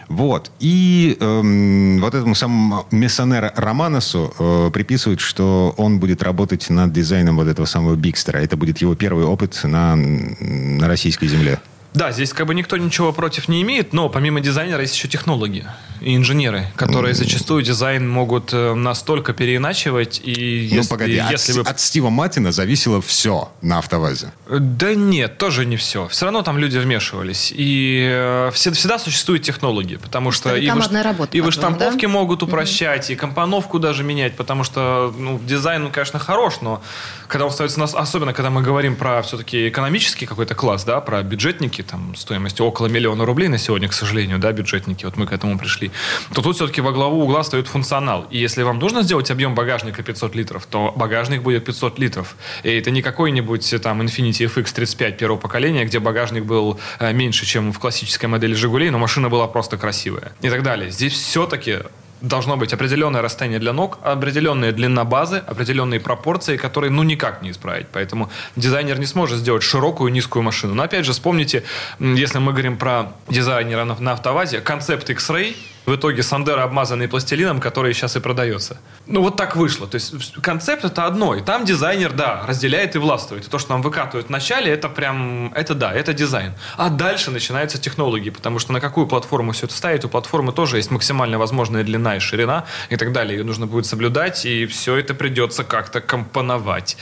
[0.08, 0.52] Вот.
[0.60, 7.36] И эм, вот этому самому Мессонера Романосу э, приписывают, что он будет работать над дизайном
[7.36, 8.38] вот этого самого Бикстера.
[8.38, 11.60] Это будет его первый опыт на, на российской земле.
[11.94, 15.66] Да, здесь как бы никто ничего против не имеет, но помимо дизайнера есть еще технологи
[16.02, 21.54] и инженеры, которые зачастую дизайн могут э, настолько переиначивать, и ну, если, погоди, от, если
[21.54, 21.62] вы...
[21.62, 24.32] от Стива Матина зависело все на автовазе.
[24.50, 26.08] Да нет, тоже не все.
[26.08, 27.52] Все равно там люди вмешивались.
[27.56, 32.12] И э, все- всегда существуют технологии, потому что и, выш- работа и потом, выштамповки да?
[32.12, 36.82] могут упрощать, и компоновку даже менять, потому что ну, дизайн, ну, конечно, хорош, но
[37.28, 41.22] когда он ставится, на, особенно когда мы говорим про все-таки экономический какой-то класс, да, про
[41.24, 45.34] бюджетники, там, стоимостью около миллиона рублей на сегодня, к сожалению, да, бюджетники, вот мы к
[45.34, 45.92] этому пришли,
[46.34, 48.26] то тут все-таки во главу угла стоит функционал.
[48.30, 52.36] И если вам нужно сделать объем багажника 500 литров, то багажник будет 500 литров.
[52.64, 57.72] И это не какой-нибудь там Infiniti FX35 первого поколения, где багажник был э, меньше, чем
[57.72, 60.32] в классической модели «Жигулей», но машина была просто красивая.
[60.42, 60.92] И так далее.
[60.92, 61.80] Здесь все-таки
[62.22, 67.52] должно быть определенное расстояние для ног, определенная длина базы, определенные пропорции, которые ну никак не
[67.52, 67.88] исправить.
[67.92, 70.74] Поэтому дизайнер не сможет сделать широкую низкую машину.
[70.74, 71.64] Но опять же, вспомните,
[72.00, 77.60] если мы говорим про дизайнера на, на автовазе, концепт X-Ray в итоге Сандера обмазанный пластилином,
[77.60, 78.78] который сейчас и продается.
[79.08, 79.88] Ну, вот так вышло.
[79.88, 81.36] То есть концепт это одно.
[81.36, 83.48] И там дизайнер, да, разделяет и властвует.
[83.48, 86.54] И то, что нам выкатывают в начале, это прям, это да, это дизайн.
[86.78, 90.78] А дальше начинаются технологии, потому что на какую платформу все это ставить, у платформы тоже
[90.78, 93.38] есть максимально возможная длина и ширина и так далее.
[93.38, 96.98] Ее нужно будет соблюдать, и все это придется как-то компоновать.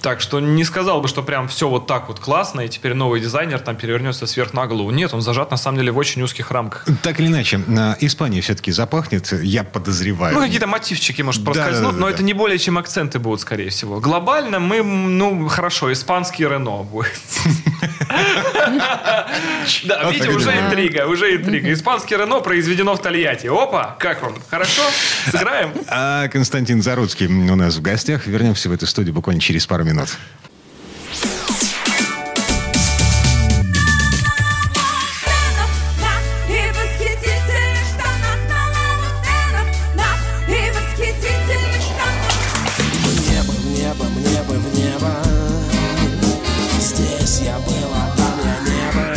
[0.00, 3.20] Так что не сказал бы, что прям все вот так вот классно, и теперь новый
[3.20, 4.90] дизайнер там перевернется сверх на голову.
[4.90, 6.86] Нет, он зажат на самом деле в очень узких рамках.
[7.02, 10.34] Так или иначе, на Испании все-таки запахнет, я подозреваю.
[10.34, 12.12] Ну, какие-то мотивчики, может, Да, проскользнут, да, да, но да.
[12.12, 13.98] это не более чем акценты будут, скорее всего.
[14.00, 17.10] Глобально мы, ну, хорошо, испанский Рено будет.
[19.84, 21.72] Да, видите, уже интрига, уже интрига.
[21.72, 23.46] Испанский Рено произведено в Тольятти.
[23.46, 24.34] Опа, как вам?
[24.50, 24.82] Хорошо?
[25.30, 25.72] Сыграем?
[25.88, 28.26] А Константин Заруцкий у нас в гостях.
[28.26, 29.87] Вернемся в эту студию буквально через пару минут.
[29.88, 29.92] И
[36.76, 40.08] восхитительных штанах на лабутенах На
[40.46, 42.36] и восхитительных штанах
[43.30, 45.12] Небо, в небо, мне бы в небо
[46.78, 49.08] Здесь я был, а там я не был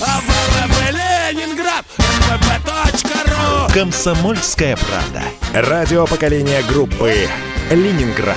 [0.00, 1.84] А ВВП Ленинград,
[2.30, 5.22] МВП.ру Комсомольская правда.
[5.52, 7.28] Радио поколения группы
[7.70, 8.36] Ленинград.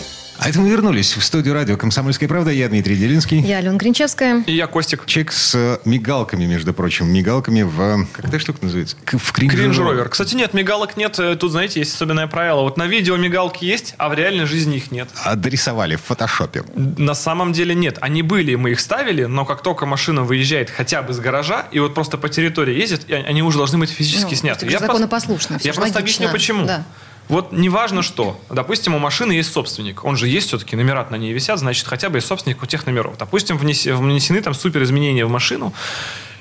[0.43, 2.49] А это мы вернулись в студию радио «Комсомольская правда».
[2.49, 3.41] Я Дмитрий Делинский.
[3.41, 4.43] Я Алена Гринчевская.
[4.47, 5.05] И я Костик.
[5.05, 7.13] Человек с э, мигалками, между прочим.
[7.13, 8.07] Мигалками в...
[8.11, 8.95] Как эта штука называется?
[9.05, 10.09] К- В Кринж Кринж Ровер.
[10.09, 11.19] Кстати, нет, мигалок нет.
[11.19, 12.61] Э, Тут, знаете, есть особенное правило.
[12.63, 15.09] Вот на видео мигалки есть, а в реальной жизни их нет.
[15.23, 16.63] А Дорисовали в фотошопе.
[16.75, 17.99] На самом деле нет.
[18.01, 21.77] Они были, мы их ставили, но как только машина выезжает хотя бы с гаража, и
[21.77, 24.67] вот просто по территории ездит, они уже должны быть физически Ну, сняты.
[24.67, 25.99] же законопослушно, Я просто логично.
[25.99, 26.65] объясню, почему.
[26.65, 26.83] Да.
[27.31, 28.37] Вот неважно что.
[28.49, 30.03] Допустим, у машины есть собственник.
[30.03, 32.85] Он же есть все-таки, номера на ней висят, значит, хотя бы есть собственник у тех
[32.85, 33.17] номеров.
[33.17, 35.73] Допустим, внес- внесены там супер изменения в машину.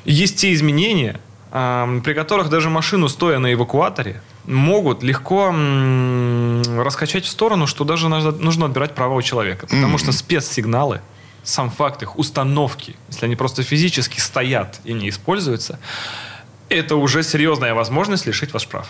[0.05, 1.20] И Есть те изменения,
[1.53, 5.55] при которых даже машину, стоя на эвакуаторе, могут легко
[6.83, 9.66] раскачать в сторону, что даже нужно отбирать права у человека.
[9.68, 11.03] Потому что спецсигналы,
[11.44, 15.79] сам факт их установки, если они просто физически стоят и не используются,
[16.68, 18.88] это уже серьезная возможность лишить вас прав.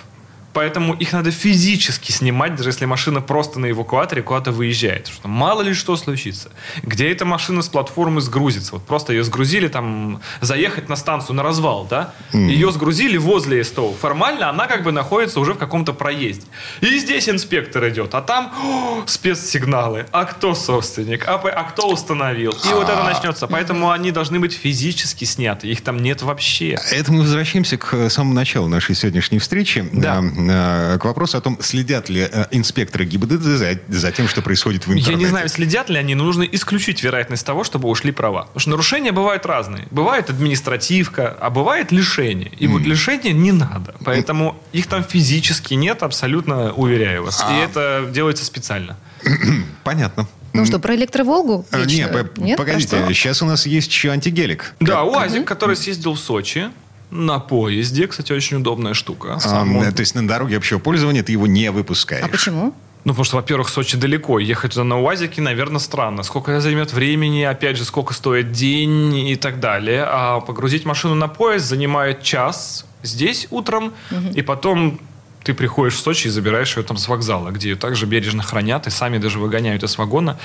[0.53, 5.09] Поэтому их надо физически снимать, даже если машина просто на эвакуаторе куда-то выезжает.
[5.09, 6.51] Что мало ли что случится.
[6.83, 8.75] Где эта машина с платформы сгрузится?
[8.75, 12.13] Вот просто ее сгрузили там, заехать на станцию на развал, да?
[12.33, 13.93] Ее сгрузили возле СТО.
[13.93, 16.47] Формально она как бы находится уже в каком-то проезде.
[16.81, 20.07] И здесь инспектор идет, а там о, спецсигналы.
[20.13, 21.27] А кто собственник?
[21.29, 22.53] А, а кто установил?
[22.53, 23.47] И вот это начнется.
[23.47, 25.69] Поэтому они должны быть физически сняты.
[25.69, 26.79] Их там нет вообще.
[26.93, 29.89] Это мы возвращаемся к э, самому началу нашей сегодняшней встречи.
[29.93, 30.21] Да.
[30.49, 34.87] Э, К вопросу о том, следят ли э, инспекторы ГИБДД за, за тем, что происходит
[34.87, 35.11] в интернете.
[35.13, 38.43] Я не знаю, следят ли они, но нужно исключить вероятность того, чтобы ушли права.
[38.43, 39.87] Потому что нарушения бывают разные.
[39.91, 42.53] Бывает административка, а бывает лишение.
[42.59, 43.95] И вот лишение не надо.
[44.05, 47.43] Поэтому их там физически нет, абсолютно уверяю вас.
[47.45, 47.53] А.
[47.53, 48.97] И это делается специально.
[49.85, 50.29] Понятно.
[50.53, 51.65] Ну что, про электроволгу?
[51.71, 52.57] Э, Не, Нет?
[52.57, 54.75] Погодите, сейчас у нас есть еще антигелик.
[54.81, 56.71] Да, УАЗик, который съездил в Сочи
[57.11, 58.07] на поезде.
[58.07, 59.39] Кстати, очень удобная штука.
[59.45, 62.25] А, он- То есть на дороге общего пользования ты его не выпускаешь.
[62.25, 62.75] А почему?
[63.05, 64.39] Ну, потому что, во-первых, Сочи далеко.
[64.39, 66.23] Ехать туда на УАЗике, наверное, странно.
[66.23, 70.05] Сколько это займет времени, опять же, сколько стоит день и так далее.
[70.07, 73.95] А погрузить машину на поезд занимает час здесь утром,
[74.35, 75.01] и потом
[75.43, 78.87] ты приходишь в Сочи и забираешь ее там с вокзала, где ее также бережно хранят
[78.87, 80.39] и сами даже выгоняют из вагона.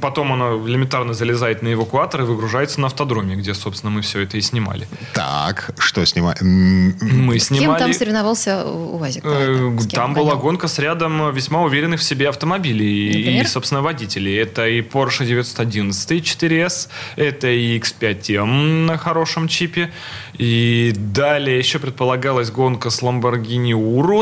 [0.00, 4.36] Потом она элементарно залезает на эвакуатор и выгружается на автодроме, где, собственно, мы все это
[4.38, 4.86] и снимали.
[5.12, 6.94] Так, что снимаем?
[7.00, 7.78] Мы С кем снимали...
[7.78, 9.22] там соревновался УАЗик?
[9.24, 10.38] Э, кем Там была гонял?
[10.42, 13.48] гонка с рядом весьма уверенных в себе автомобилей и, Например?
[13.48, 14.36] собственно, водителей.
[14.38, 19.90] Это и Porsche 911 4S, это и X5M на хорошем чипе.
[20.38, 24.21] И далее еще предполагалась гонка с Lamborghini Urus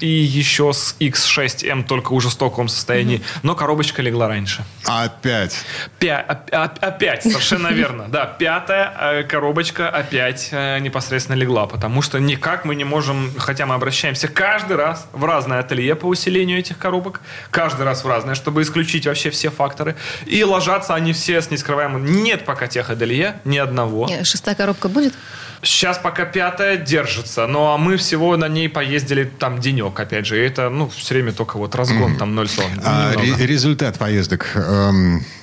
[0.00, 3.22] и еще с X6M, только уже в стоковом состоянии.
[3.42, 4.64] Но коробочка легла раньше.
[4.86, 5.54] Опять.
[5.98, 8.06] Пя- оп- оп- опять, совершенно верно.
[8.08, 13.66] Да, пятая э, коробочка опять э, непосредственно легла, потому что никак мы не можем, хотя
[13.66, 18.34] мы обращаемся каждый раз в разное ателье по усилению этих коробок, каждый раз в разное,
[18.34, 19.96] чтобы исключить вообще все факторы.
[20.26, 22.04] И ложатся они все с нескрываемым.
[22.22, 24.08] Нет пока тех ателье, ни одного.
[24.24, 25.14] Шестая коробка будет?
[25.62, 30.38] Сейчас пока пятая держится, ну а мы всего на ней поездили там денек, опять же.
[30.42, 32.80] И это, ну, все время только вот разгон, там 0,40.
[32.84, 33.38] А, Немного.
[33.38, 34.46] ре- результат поездок.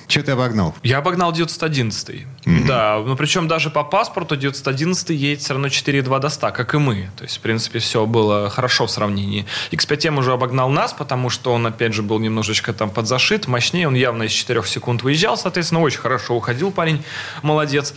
[0.08, 0.74] Что ты обогнал?
[0.82, 2.26] Я обогнал 911.
[2.66, 6.78] Да, но причем даже по паспорту 911 едет все равно 4,2 до 100, как и
[6.78, 7.10] мы.
[7.16, 9.44] То есть, в принципе, все было хорошо в сравнении.
[9.70, 13.86] X5M уже обогнал нас, потому что он, опять же, был немножечко там подзашит, мощнее.
[13.86, 17.04] Он явно из 4 секунд выезжал, соответственно, очень хорошо уходил парень.
[17.42, 17.94] Молодец.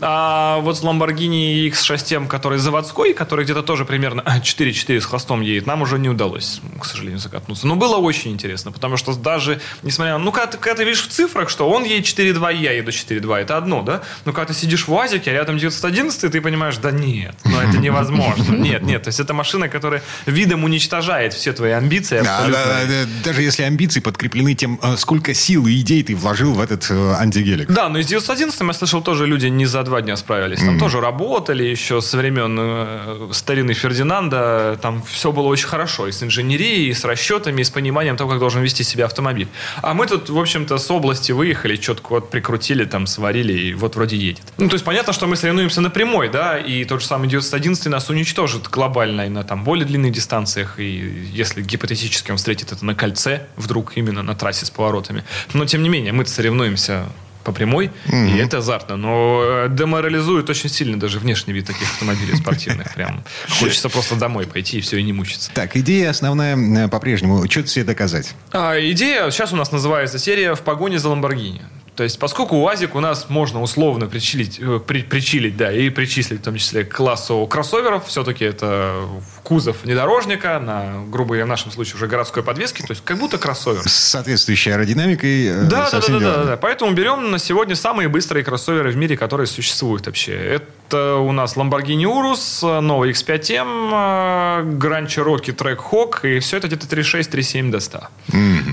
[0.00, 5.66] А вот с Lamborghini X6M, который заводской, который где-то тоже примерно 4,4 с хвостом едет,
[5.66, 7.66] нам уже не удалось, к сожалению, закатнуться.
[7.66, 10.24] Но было очень интересно, потому что даже, несмотря на...
[10.24, 12.90] Ну, когда ты, когда ты видишь в цифрах, что он едет 4,2, и я еду
[12.90, 14.02] 4,2, это одно, да?
[14.24, 17.78] Но когда ты сидишь в УАЗике, а рядом 911, ты понимаешь, да нет, ну это
[17.78, 18.54] невозможно.
[18.64, 22.64] Нет, нет, то есть это машина, которая видом уничтожает все твои амбиции Да, абсолютно.
[22.64, 26.60] да, да, даже если амбиции подкреплены тем, э, сколько сил и идей ты вложил в
[26.60, 27.70] этот э, антигелик.
[27.70, 30.60] Да, но из 911 я слышал, тоже люди не за два дня справились.
[30.60, 34.78] Там тоже работали еще со времен э, старины Фердинанда.
[34.80, 36.06] Там все было очень хорошо.
[36.08, 39.48] И с инженерией, и с расчетами, и с пониманием того, как должен вести себя автомобиль.
[39.82, 43.96] А мы тут, в общем-то, с области выехали, четко вот прикрутили, там сварили, и вот
[43.96, 44.44] вроде едет.
[44.56, 47.86] Ну, то есть понятно, что мы соревнуемся на прямой, да, и тот же самый 911
[47.86, 52.84] нас уничтожит глобально и на там более длинных дистанциях, и если гипотетически он встретит это
[52.84, 55.22] на кольце, вдруг именно на трассе с поворотами.
[55.52, 57.06] Но, тем не менее, мы соревнуемся
[57.44, 58.96] по прямой, и это азартно.
[58.96, 62.94] Но э, деморализует очень сильно даже внешний вид таких автомобилей спортивных.
[62.94, 63.24] Прям
[63.60, 65.50] хочется просто домой пойти и все, и не мучиться.
[65.54, 67.48] Так, идея основная э, по-прежнему.
[67.48, 68.34] Что-то себе доказать.
[68.52, 71.62] А, идея, сейчас у нас называется серия «В погоне за Ламборгини».
[71.96, 76.40] То есть, поскольку УАЗик у нас можно условно причилить, э, при- причилить, да, и причислить
[76.40, 79.06] в том числе к классу кроссоверов, все-таки это
[79.44, 83.38] кузов внедорожника на, грубо говоря, в нашем случае уже городской подвески, то есть как будто
[83.38, 83.88] кроссовер.
[83.88, 85.46] С соответствующей аэродинамикой.
[85.46, 86.56] э, Да, да, да, да, да, да.
[86.56, 90.32] Поэтому берем на сегодня самые быстрые кроссоверы в мире, которые существуют вообще.
[90.34, 96.86] Это у нас Lamborghini Urus, новый X5M, э, Grand Cherokee Trackhawk, и все это где-то
[96.86, 98.00] 3.6, 3.7 до 100.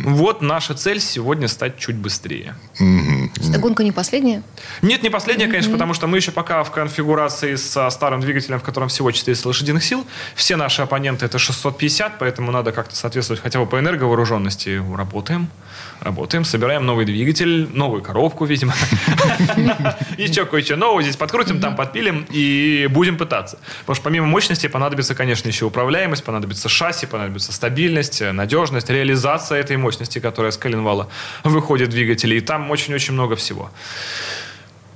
[0.05, 2.55] Вот наша цель сегодня стать чуть быстрее.
[2.77, 4.43] Эта гонка не последняя.
[4.81, 8.63] Нет, не последняя, конечно, потому что мы еще пока в конфигурации со старым двигателем, в
[8.63, 10.05] котором всего 400 лошадиных сил.
[10.35, 14.81] Все наши оппоненты это 650, поэтому надо как-то соответствовать хотя бы по энерговооруженности.
[14.95, 15.49] Работаем,
[16.01, 18.73] работаем, собираем новый двигатель, новую коробку, видимо.
[20.17, 23.59] Еще кое-что нового здесь подкрутим, там подпилим и будем пытаться.
[23.81, 29.77] Потому что помимо мощности понадобится, конечно, еще управляемость, понадобится шасси, понадобится стабильность, надежность, реализация этой
[29.77, 31.07] мощности, которая с коленвала
[31.43, 32.37] выходит в двигателе.
[32.37, 33.71] И там очень-очень много всего.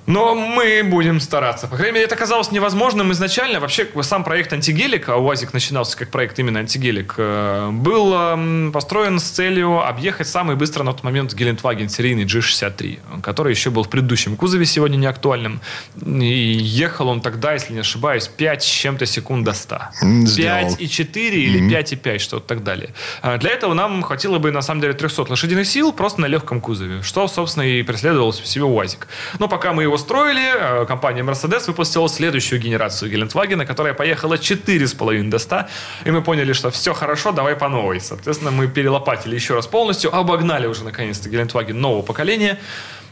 [0.07, 1.67] Но мы будем стараться.
[1.67, 3.59] По крайней мере, это казалось невозможным изначально.
[3.59, 9.23] Вообще, сам проект «Антигелик», а УАЗик начинался как проект именно «Антигелик», э, был построен с
[9.23, 14.35] целью объехать самый быстро на тот момент Гелендваген серийный G63, который еще был в предыдущем
[14.35, 15.59] кузове, сегодня не актуальным.
[16.05, 19.79] И ехал он тогда, если не ошибаюсь, 5 с чем-то секунд до 100.
[20.01, 20.69] М, сделал.
[20.77, 22.89] 5,4 или 5,5, что-то так далее.
[23.21, 26.61] А Для этого нам хватило бы, на самом деле, 300 лошадиных сил просто на легком
[26.61, 29.07] кузове, что, собственно, и преследовал себе УАЗик.
[29.39, 35.29] Но пока мы его строили, э, компания Mercedes выпустила следующую генерацию Гелендвагена, которая поехала 4,5
[35.29, 35.67] до 100,
[36.05, 37.99] и мы поняли, что все хорошо, давай по новой.
[37.99, 42.60] Соответственно, мы перелопатили еще раз полностью, обогнали уже, наконец-то, Гелендваген нового поколения,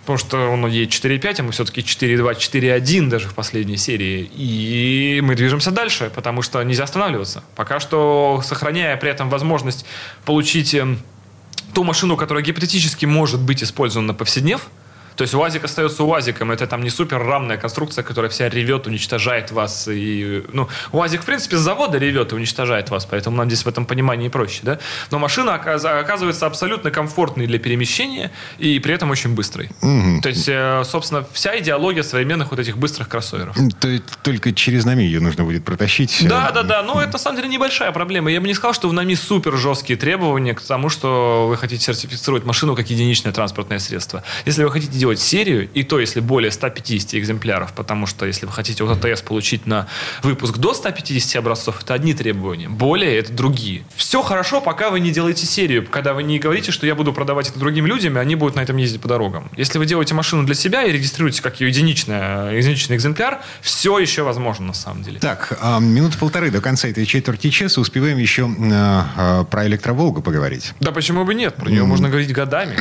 [0.04, 4.30] Потому что он едет 4.5, а мы все-таки 4.2, 4.1 даже в последней серии.
[4.36, 7.42] И мы движемся дальше, потому что нельзя останавливаться.
[7.56, 9.86] Пока что сохраняя при этом возможность
[10.26, 11.00] получить эм,
[11.74, 14.68] ту машину, которая гипотетически может быть использована на повседнев.
[15.16, 16.52] То есть УАЗик остается УАЗиком.
[16.52, 19.88] Это там не супер рамная конструкция, которая вся ревет, уничтожает вас.
[19.92, 23.68] И, ну, УАЗик, в принципе, с завода ревет и уничтожает вас, поэтому нам здесь в
[23.68, 24.60] этом понимании проще.
[24.64, 24.80] Да?
[25.12, 29.70] Но машина оказ- оказывается абсолютно комфортной для перемещения и при этом очень быстрой.
[30.22, 33.56] То есть, э, собственно, вся идеология современных вот этих быстрых кроссоверов.
[33.80, 36.26] То есть только через нами ее нужно будет протащить.
[36.28, 36.84] Да, Э, да, да.
[36.84, 38.32] Но это на самом деле небольшая проблема.
[38.32, 41.84] Я бы не сказал, что в НАМИ супер жесткие требования к тому, что вы хотите
[41.84, 44.24] сертифицировать машину как единичное транспортное средство.
[44.46, 48.54] Если вы хотите делать серию, и то, если более 150 экземпляров, потому что если вы
[48.54, 49.88] хотите от АТС получить на
[50.22, 52.70] выпуск до 150 образцов, это одни требования.
[52.70, 53.84] Более это другие.
[53.98, 57.50] Все хорошо, пока вы не делаете серию, когда вы не говорите, что я буду продавать
[57.50, 59.52] это другим людям, и они будут на этом ездить по дорогам.
[59.58, 64.24] Если вы делаете машину для себя и регистрируете как ее единичное, единичный экземпляр, все еще
[64.24, 65.20] возможно на самом деле.
[65.20, 70.22] Так, а, минут полторы до конца этой четверти часа успеваем еще э, э, про электроволгу
[70.22, 70.72] поговорить.
[70.80, 71.56] Да почему бы нет?
[71.56, 72.78] Про нее можно говорить годами.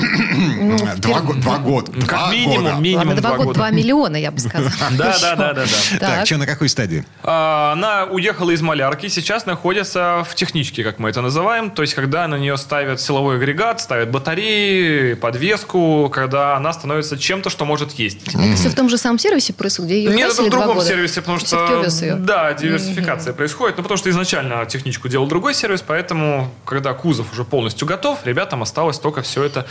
[0.99, 1.91] Два, го- два года.
[2.12, 2.77] Как Два минимум, года.
[2.77, 4.70] минимум Ладно, два года, два миллиона, я бы сказала.
[4.92, 5.64] Да, да, да, да.
[5.98, 7.05] Так, что, на какой стадии?
[7.22, 11.70] А, Она уехала из малярки, сейчас находится в техничке, как мы это называем.
[11.70, 17.48] То есть, когда на нее ставят силовой агрегат, ставят батареи, подвеску, когда она становится чем-то,
[17.48, 18.29] что может есть.
[18.29, 21.22] Это все в том же самом сервисе происходит, где ее Нет, это в другом сервисе,
[21.22, 21.87] потому что
[22.18, 23.79] да, диверсификация происходит.
[23.79, 28.62] Ну, потому что изначально техничку делал другой сервис, поэтому, когда кузов уже полностью готов, ребятам
[28.62, 29.66] осталось только все это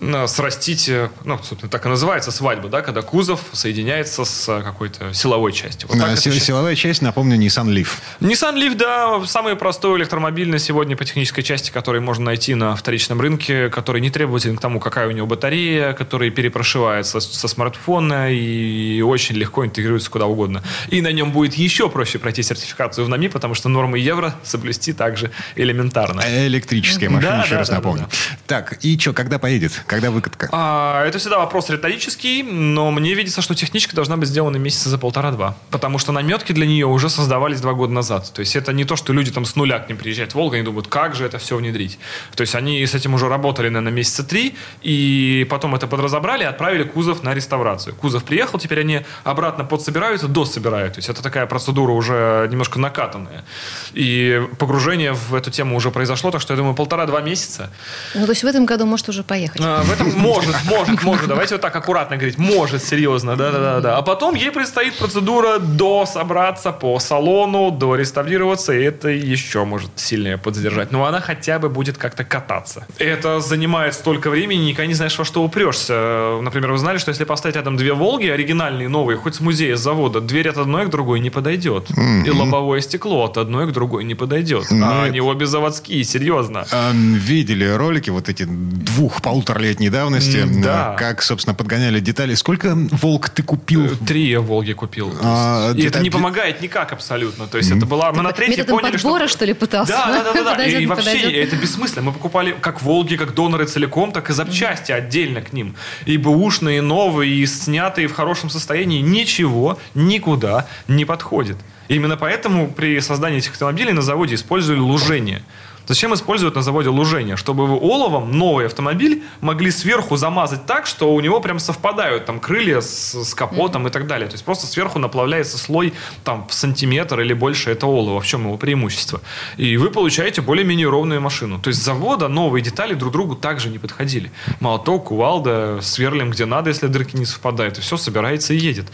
[0.00, 4.62] э, срастить, э, ну, собственно, так и называется свадьба, да, когда кузов соединяется с э,
[4.62, 5.88] какой-то силовой частью.
[5.88, 6.46] Вот так Э, это си- считается.
[6.46, 7.88] Силовая часть, напомню, Nissan Leaf.
[8.20, 12.74] Nissan Leaf, да, самый простой электромобиль на сегодня по технической части, который можно найти на
[12.74, 18.32] вторичном рынке, который не требователен к тому, какая у него батарея, который перепрошивается со смартфона
[18.32, 20.64] и очень легко интегрируется куда угодно.
[20.88, 24.92] И на нем будет еще проще пройти сертификацию в НАМИ, потому что нормы евро соблюсти
[24.92, 26.22] также элементарно.
[26.26, 28.08] Электрическая машина, Да, еще да, раз да, напомню.
[28.48, 29.80] да, Так, и что, когда поедет?
[29.86, 30.48] Когда выкатка?
[30.50, 34.98] А, это всегда вопрос риторический, но мне видится, что техничка должна быть сделана месяца за
[34.98, 35.56] полтора-два.
[35.70, 38.32] Потому что наметки для нее уже создавались два года назад.
[38.32, 40.54] То есть это не то, что люди там с нуля к ним приезжают в Волгу,
[40.54, 41.98] они думают, как же это все внедрить.
[42.34, 46.46] То есть они с этим уже работали, наверное, месяца три, и потом это подразобрали и
[46.46, 47.94] отправили кузов на реставрацию.
[47.94, 50.94] Кузов приехал, теперь они обратно подсобирают и дособирают.
[50.94, 53.44] То есть это такая процедура уже немножко накатанная.
[53.92, 57.70] И погружение в эту тему уже произошло, так что я думаю, полтора-два месяца.
[58.14, 59.60] Ну, то есть в этом году может уже поехать.
[59.62, 61.28] А, В этом может, может, может.
[61.28, 62.38] Давайте так аккуратно говорить.
[62.38, 63.96] Может, серьезно, да, да, да, да.
[63.98, 69.90] А потом ей предстоит процедура до собраться по салону, до реставрироваться, и это еще может
[69.96, 70.92] сильнее подзадержать.
[70.92, 72.86] Но она хотя бы будет как-то кататься.
[72.98, 76.38] Это занимает столько времени, никогда не знаешь, во что упрешься.
[76.42, 79.80] Например, вы знали, что если поставить рядом две Волги, оригинальные, новые, хоть с музея, с
[79.80, 81.88] завода, дверь от одной к другой не подойдет.
[82.26, 84.66] И лобовое стекло от одной к другой не подойдет.
[84.70, 86.66] А они обе заводские, серьезно.
[86.92, 90.96] Видели ролики вот эти двух-полуторалетней давности, да.
[90.98, 92.34] как, собственно собственно, подгоняли детали.
[92.34, 93.96] Сколько «Волк» ты купил?
[94.06, 95.14] Три я Волги купил.
[95.22, 97.46] А, и это не помогает никак абсолютно.
[97.46, 98.12] То есть это была...
[98.12, 99.38] Мы на третьей Методом поняли, подбора, что...
[99.38, 99.92] что ли, пытался?
[99.92, 100.50] Да, да, да, да, да.
[100.50, 102.06] Подойдет, И, вообще это бессмысленно.
[102.06, 105.74] Мы покупали как Волги, как доноры целиком, так и запчасти отдельно к ним.
[106.06, 109.00] И бэушные, и новые, и снятые в хорошем состоянии.
[109.00, 111.56] Ничего никуда не подходит.
[111.88, 115.42] Именно поэтому при создании этих автомобилей на заводе использовали лужение.
[115.88, 117.36] Зачем используют на заводе лужение?
[117.36, 122.40] Чтобы вы оловом новый автомобиль могли сверху замазать так, что у него прям совпадают там
[122.40, 124.28] крылья с, с капотом и так далее.
[124.28, 128.20] То есть просто сверху наплавляется слой там в сантиметр или больше это олово.
[128.20, 129.22] В чем его преимущество?
[129.56, 131.58] И вы получаете более-менее ровную машину.
[131.58, 134.30] То есть с завода новые детали друг другу также не подходили.
[134.60, 137.78] Молоток, кувалда, сверлим где надо, если дырки не совпадают.
[137.78, 138.86] И все собирается и едет.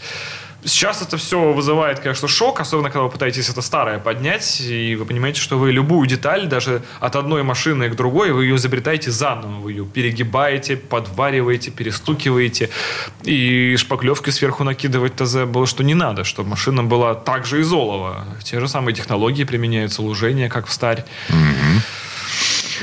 [0.65, 5.05] Сейчас это все вызывает, конечно, шок, особенно когда вы пытаетесь это старое поднять, и вы
[5.05, 9.61] понимаете, что вы любую деталь, даже от одной машины к другой, вы ее изобретаете заново,
[9.61, 12.71] вы ее перегибаете, подвариваете, перестукиваете,
[13.23, 18.25] и шпаклевки сверху накидывать ТЗ было, что не надо, чтобы машина была также из олова.
[18.43, 21.05] Те же самые технологии применяются, лужение, как в старь.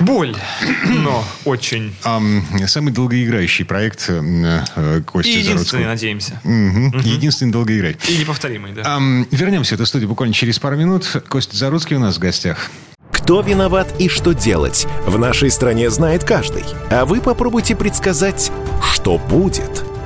[0.00, 0.36] Боль,
[0.86, 1.94] но очень.
[2.04, 5.84] Ам, самый долгоиграющий проект э, Кости И единственный, Заруцкого.
[5.86, 6.40] надеемся.
[6.44, 6.98] Мгм.
[7.00, 8.14] Единственный долгоиграющий.
[8.14, 8.98] И неповторимый, да.
[9.30, 11.22] Вернемся в эту студию буквально через пару минут.
[11.28, 12.70] Костя Заруцкий у нас в гостях.
[13.12, 16.64] Кто виноват и что делать, в нашей стране знает каждый.
[16.90, 18.50] А вы попробуйте предсказать,
[18.92, 19.84] что будет.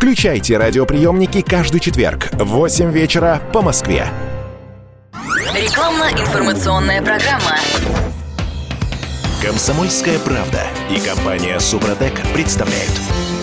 [0.00, 4.06] Включайте радиоприемники каждый четверг в 8 вечера по Москве.
[5.54, 7.58] Рекламно-информационная программа.
[9.44, 12.98] Комсомольская правда и компания Супротек представляют.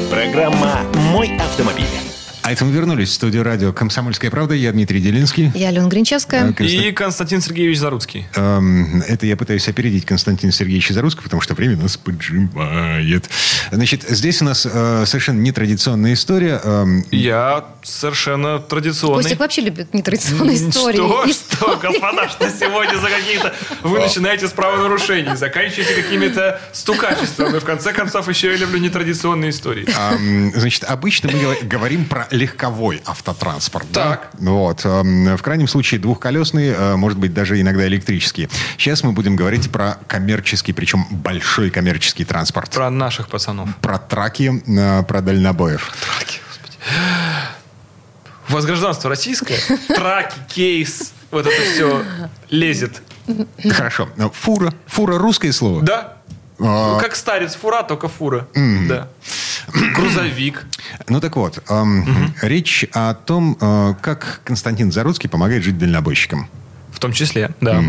[0.10, 0.80] Программа
[1.12, 2.07] «Мой автомобиль».
[2.48, 4.54] А это мы вернулись в студию радио «Комсомольская правда».
[4.54, 5.52] Я Дмитрий Делинский.
[5.54, 6.54] Я Алена Гринчевская.
[6.54, 8.26] Констан- И Константин Сергеевич Заруцкий.
[8.36, 13.30] Эм, Это я пытаюсь опередить Константина Сергеевича Зарусского, потому что время нас поджимает.
[13.70, 16.62] Значит, здесь у нас э, совершенно нетрадиционная история.
[16.64, 19.24] Эм, Я совершенно традиционный.
[19.24, 20.96] Костик вообще любит нетрадиционные истории.
[20.96, 21.24] Что?
[21.30, 21.58] Истории.
[21.58, 23.54] Что, господа, что сегодня за какие-то...
[23.84, 27.60] Вы начинаете с правонарушений, заканчиваете какими-то стукачествами.
[27.60, 29.86] В конце концов, еще я люблю нетрадиционные истории.
[29.98, 33.88] Ам, Значит, обычно мы говор- говорим про легковой автотранспорт.
[33.92, 34.04] да?
[34.12, 34.30] Так.
[34.40, 34.82] Вот.
[34.86, 38.48] ам, В крайнем случае двухколесный, э, может быть, даже иногда электрический.
[38.78, 42.72] Сейчас мы будем говорить про коммерческий, причем большой коммерческий транспорт.
[42.72, 43.70] Про наших пацанов.
[43.82, 45.92] Про траки, э, про дальнобоев.
[46.02, 46.78] Траки, господи.
[48.50, 49.58] У вас гражданство российское?
[49.90, 52.04] Траки, кейс, вот это все
[52.50, 53.02] лезет.
[53.70, 54.08] Хорошо.
[54.34, 54.74] Фура.
[54.86, 55.82] Фура русское слово?
[55.82, 56.14] Да?
[56.60, 58.48] А, Как старец фура, только фура.
[58.54, 59.08] Да.
[59.96, 60.66] Грузовик.
[61.08, 66.50] Ну так вот, ам, речь о том, э, как Константин Заруцкий помогает жить дальнобойщикам.
[66.92, 67.84] В том числе, да.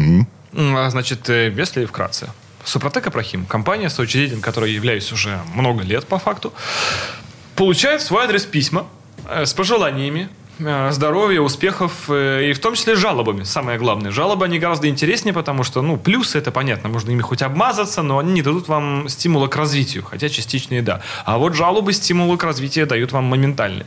[0.54, 2.28] А, Значит, э, если вкратце.
[2.64, 6.52] Супротек Апрахим, компания, соучредителем которой являюсь уже много лет по факту,
[7.54, 8.86] получает в свой адрес письма
[9.26, 13.44] э, с пожеланиями здоровья, успехов э, и в том числе жалобами.
[13.44, 14.10] Самое главное.
[14.10, 18.18] Жалобы, они гораздо интереснее, потому что, ну, плюсы, это понятно, можно ими хоть обмазаться, но
[18.18, 21.00] они не дадут вам стимула к развитию, хотя частичные да.
[21.24, 23.84] А вот жалобы стимулы к развитию дают вам моментально.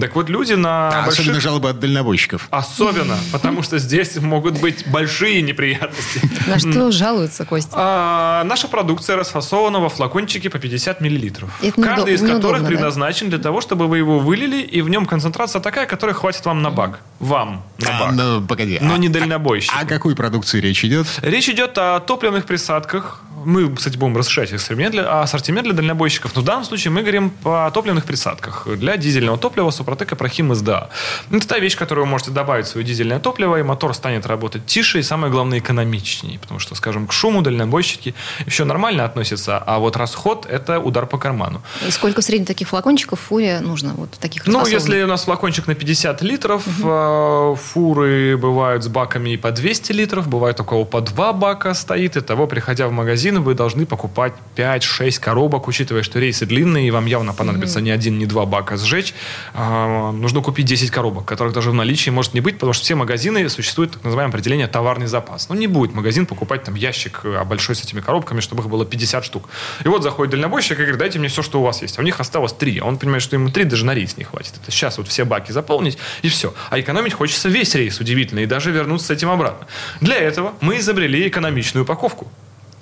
[0.00, 1.20] Так вот, люди на А больших...
[1.20, 2.48] Особенно жалобы от дальнобойщиков.
[2.50, 6.20] Особенно, потому что здесь могут быть большие неприятности.
[6.46, 7.72] На что жалуются, Костя?
[7.74, 11.50] А, наша продукция расфасована во флакончике по 50 миллилитров.
[11.76, 15.86] Каждый из которых предназначен для того, чтобы вы его вылили, и в нем концентрация такая,
[15.86, 17.00] которая хватит вам на бак.
[17.20, 18.12] Вам на А, бак.
[18.14, 18.78] ну, погоди.
[18.82, 19.72] Но а- не дальнобойщик.
[19.74, 21.06] О какой продукции речь идет?
[21.22, 26.34] Речь идет о топливных присадках, Мы, кстати, будем расширять ассортимент для, ассортимент для дальнобойщиков.
[26.34, 28.66] Но в данном случае мы говорим по топливных присадках.
[28.76, 30.90] Для дизельного топлива Супротек Апрахим СДА.
[31.30, 34.66] Это та вещь, которую вы можете добавить в свое дизельное топливо, и мотор станет работать
[34.66, 36.38] тише и, самое главное, экономичнее.
[36.38, 38.14] Потому что, скажем, к шуму дальнобойщики
[38.46, 41.62] еще нормально относятся, а вот расход– это удар по карману.
[41.86, 43.94] И сколько в среднем таких флакончиков фуре нужно?
[43.94, 49.30] Вот таких Ну, если у нас флакончик на 50 литров, э, фуры бывают с баками
[49.30, 52.16] и по 200 литров, бывает у кого по 2 бака стоит.
[52.16, 57.06] Итого, приходя в магазин, вы должны покупать 5-6 коробок, учитывая, что рейсы длинные, и вам
[57.06, 59.14] явно понадобится не один, не два бака сжечь.
[59.54, 62.94] А, нужно купить 10 коробок, которых даже в наличии может не быть, потому что все
[62.94, 65.48] магазины существует так называемое определение товарный запас.
[65.48, 68.84] Ну, не будет магазин покупать там ящик э, большой с этими коробками, чтобы их было
[68.84, 69.48] 50 штук.
[69.84, 71.98] И вот заходит дальнобойщик и говорит, дайте мне все, что у вас есть.
[71.98, 72.78] А у них осталось 3.
[72.78, 74.54] А он понимает, что ему 3 даже на рейс не хватит.
[74.62, 76.54] Это сейчас вот все баки заполнить, и все.
[76.70, 79.66] А экономить хочется весь рейс, удивительно, и даже вернуться с этим обратно.
[80.00, 82.28] Для этого мы изобрели экономичную упаковку.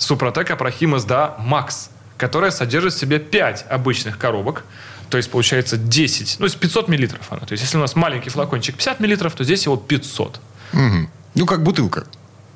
[0.02, 4.64] Супротек Апрахим СДА Макс, которая содержит в себе 5 обычных коробок,
[5.10, 7.42] то есть получается 10, ну, есть 500 миллилитров она.
[7.42, 10.40] То есть если у нас маленький флакончик 50 миллилитров, то здесь его 500.
[10.72, 11.10] Мгм.
[11.34, 12.06] Ну, как бутылка.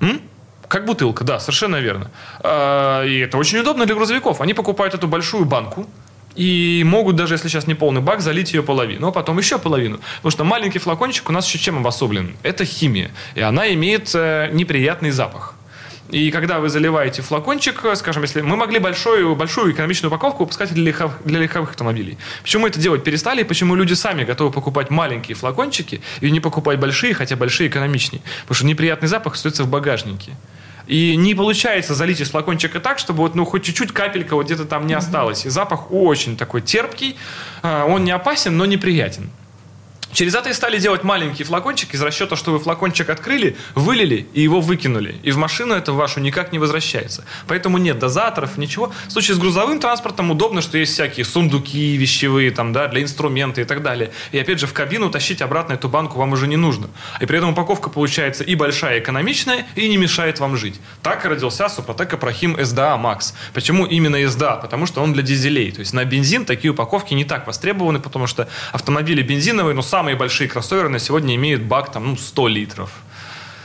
[0.00, 0.20] М?
[0.68, 2.10] Как бутылка, да, совершенно верно.
[2.40, 4.40] А, И это очень удобно для грузовиков.
[4.40, 5.86] Они покупают эту большую банку,
[6.34, 10.00] и могут даже, если сейчас не полный бак, залить ее половину, а потом еще половину.
[10.16, 12.36] Потому что маленький флакончик у нас еще чем обособлен?
[12.42, 13.10] Это химия.
[13.34, 15.55] И она имеет э, неприятный запах.
[16.10, 20.72] И когда вы заливаете флакончик, э, скажем, если мы могли большую, большую экономичную упаковку выпускать
[20.72, 22.16] для, легков- для легковых автомобилей.
[22.42, 23.40] Почему это делать перестали?
[23.40, 28.22] И почему люди сами готовы покупать маленькие флакончики и не покупать большие, хотя большие экономичнее?
[28.42, 30.32] Потому что неприятный запах остается в багажнике.
[30.86, 34.64] И не получается залить из флакончика так, чтобы вот, ну, хоть чуть-чуть капелька вот где-то
[34.64, 35.44] там не осталось.
[35.44, 37.16] И запах очень такой терпкий.
[37.62, 39.30] А, Он не опасен, но неприятен.
[40.12, 44.40] Через это и стали делать маленький флакончик из расчета, что вы флакончик открыли, вылили и
[44.40, 45.16] его выкинули.
[45.22, 47.24] И в машину это вашу никак не возвращается.
[47.46, 48.92] Поэтому нет дозаторов, ничего.
[49.08, 53.60] В случае с грузовым транспортом удобно, что есть всякие сундуки вещевые там, да, для инструмента
[53.60, 54.10] и так далее.
[54.32, 56.88] И опять же в кабину тащить обратно эту банку вам уже не нужно.
[57.20, 60.80] И при этом упаковка получается и большая, и экономичная, и не мешает вам жить.
[61.02, 63.34] Так и родился Супротек Апрахим СДА Макс.
[63.52, 64.56] Почему именно СДА?
[64.56, 65.72] Потому что он для дизелей.
[65.72, 70.14] То есть на бензин такие упаковки не так востребованы, потому что автомобили бензиновые, но самые
[70.14, 72.90] большие кроссоверы на сегодня имеют бак там, ну, 100 литров.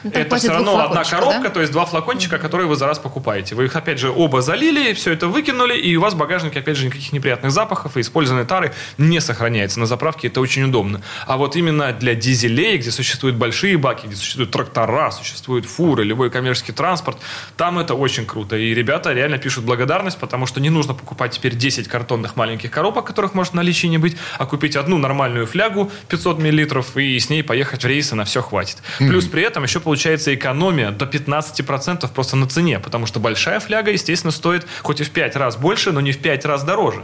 [0.04, 1.50] Ну, это все равно одна коробка, да?
[1.50, 3.56] то есть два флакончика, которые вы за раз покупаете.
[3.56, 6.78] Вы их, опять же, оба залили, все это выкинули, и у вас в багажнике, опять
[6.78, 9.80] же, никаких неприятных запахов, и использованной тары не сохраняется.
[9.80, 11.02] На заправке это очень удобно.
[11.28, 16.30] А вот именно для дизелей, где существуют большие баки, где существуют трактора, существуют фуры, любой
[16.30, 17.18] коммерческий транспорт,
[17.56, 18.56] там это очень круто.
[18.58, 23.06] И ребята реально пишут благодарность, потому что не нужно покупать теперь 10 картонных маленьких коробок,
[23.06, 27.30] которых может в наличии не быть, а купить одну нормальную флягу 500 миллилитров и с
[27.30, 28.78] ней поехать в рейс, и на все хватит.
[28.98, 33.92] Плюс при этом еще получается экономия до 15% просто на цене, потому что большая фляга,
[33.92, 37.04] естественно, стоит хоть и в 5 раз больше, но не в 5 раз дороже.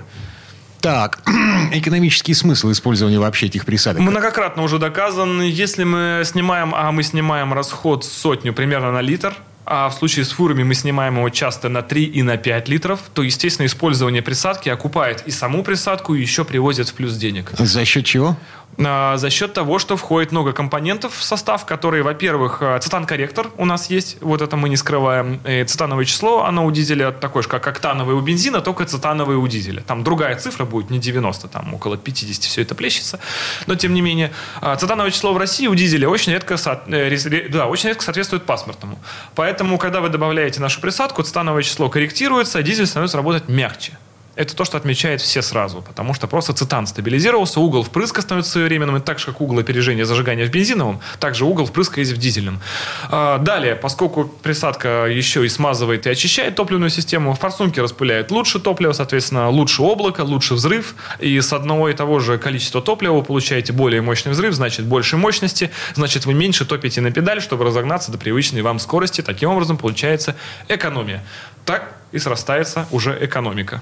[0.82, 1.20] Так,
[1.72, 4.02] экономический смысл использования вообще этих присадок.
[4.02, 9.34] Многократно уже доказан, если мы снимаем, а мы снимаем расход сотню примерно на литр,
[9.70, 13.02] а в случае с фурами мы снимаем его часто на 3 и на 5 литров,
[13.14, 17.52] то, естественно, использование присадки окупает и саму присадку, и еще привозит в плюс денег.
[17.58, 18.38] За счет чего?
[18.80, 23.66] А, За счет того, что входит много компонентов в состав, которые, во-первых, э, цитан-корректор у
[23.66, 25.40] нас есть, вот это мы не скрываем.
[25.48, 29.48] И цитановое число, оно у дизеля такое же, как октановое у бензина, только цитановое у
[29.48, 29.82] дизеля.
[29.82, 33.20] Там другая цифра будет, не 90, там около 50 все это плещется.
[33.66, 37.50] Но, тем не менее, а, цитановое число в России у дизеля очень редко, со- э,
[37.50, 39.00] да, очень редко соответствует паспортному.
[39.34, 43.98] Поэтому, когда вы добавляете нашу присадку, цитановое число корректируется, а дизель становится работать мягче.
[44.38, 48.98] Это то, что отмечает все сразу, потому что просто цитан стабилизировался, угол впрыска становится своевременным,
[48.98, 52.62] и так же, как угол опережения зажигания в бензиновом, также угол впрыска есть в дизельном.
[53.10, 58.94] А, Далее, поскольку присадка еще и смазывает и очищает топливную систему, форсунки распыляют лучше топливо,
[58.94, 63.74] соответственно, лучше облако, лучше взрыв, и с одного и того же количества топлива вы получаете
[63.74, 68.20] более мощный взрыв, значит, больше мощности, значит, вы меньше топите на педаль, чтобы разогнаться до
[68.20, 69.22] привычной вам скорости.
[69.22, 70.36] Таким образом, получается
[70.68, 71.24] экономия.
[71.66, 73.82] Так и срастается уже экономика.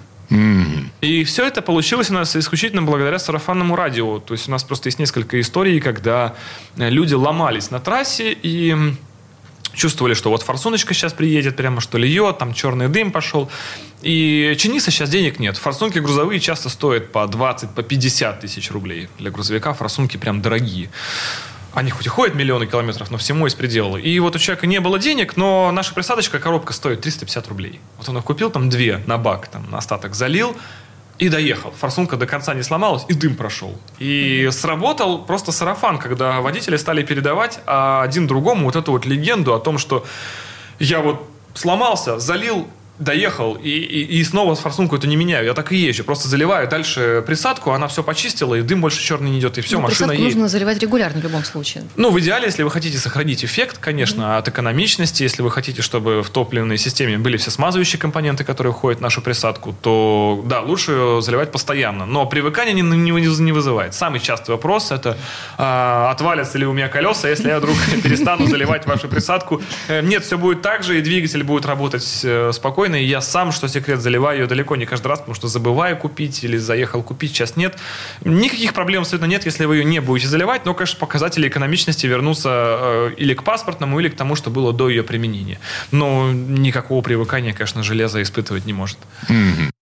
[1.01, 4.19] И все это получилось у нас исключительно благодаря сарафанному радио.
[4.19, 6.35] То есть у нас просто есть несколько историй, когда
[6.77, 8.75] э, люди ломались на трассе и
[9.73, 13.49] чувствовали, что вот форсуночка сейчас приедет, прямо что льет, там черный дым пошел.
[14.01, 15.57] И чиниться сейчас денег нет.
[15.57, 19.09] Форсунки грузовые часто стоят по 20, по 50 тысяч рублей.
[19.19, 20.89] Для грузовика форсунки прям дорогие.
[21.75, 24.01] Они хоть и ходят миллионы километров, но всему есть пределы.
[24.01, 27.81] И вот у человека не было денег, но наша присадочка, коробка стоит 350 рублей.
[27.97, 30.55] Вот он их купил там две на бак, там на остаток залил,
[31.19, 31.71] и доехал.
[31.71, 33.77] Форсунка до конца не сломалась, и дым прошел.
[33.99, 39.53] И сработал просто сарафан, когда водители стали передавать а, один другому вот эту вот легенду
[39.53, 40.05] о том, что
[40.79, 42.67] я вот сломался, залил
[42.99, 45.45] доехал и, и, и снова форсунку эту не меняю.
[45.45, 46.03] Я так и езжу.
[46.03, 49.75] Просто заливаю дальше присадку, она все почистила, и дым больше черный не идет, и все,
[49.77, 50.35] Ну, машина присадку едет.
[50.35, 51.83] нужно заливать регулярно в любом случае.
[51.95, 56.23] Ну, в идеале, если вы хотите сохранить эффект, конечно, от экономичности, если вы хотите, чтобы
[56.23, 60.91] в топливной системе были все смазывающие компоненты, которые входят в нашу присадку, то да, лучше
[60.91, 62.05] ее заливать постоянно.
[62.05, 63.93] Но привыкание не, не, не вызывает.
[63.93, 65.17] Самый частый вопрос это
[65.57, 69.61] а, отвалятся ли у меня колеса, если я вдруг перестану заливать вашу присадку.
[69.87, 72.51] Э, Нет, все будет так же, и двигатель будет работать э,
[72.85, 73.01] спокойно.
[73.01, 76.43] И я сам, что секрет, заливаю ее далеко не каждый раз, потому что забываю купить
[76.43, 77.77] или заехал купить, сейчас нет.
[78.23, 82.49] Никаких проблем абсолютно нет, если вы ее не будете заливать, но, конечно, показатели экономичности вернутся
[82.49, 85.59] э, или к паспортному, или к тому, что было до ее применения.
[85.91, 88.97] Но никакого привыкания, конечно, железо испытывать не может.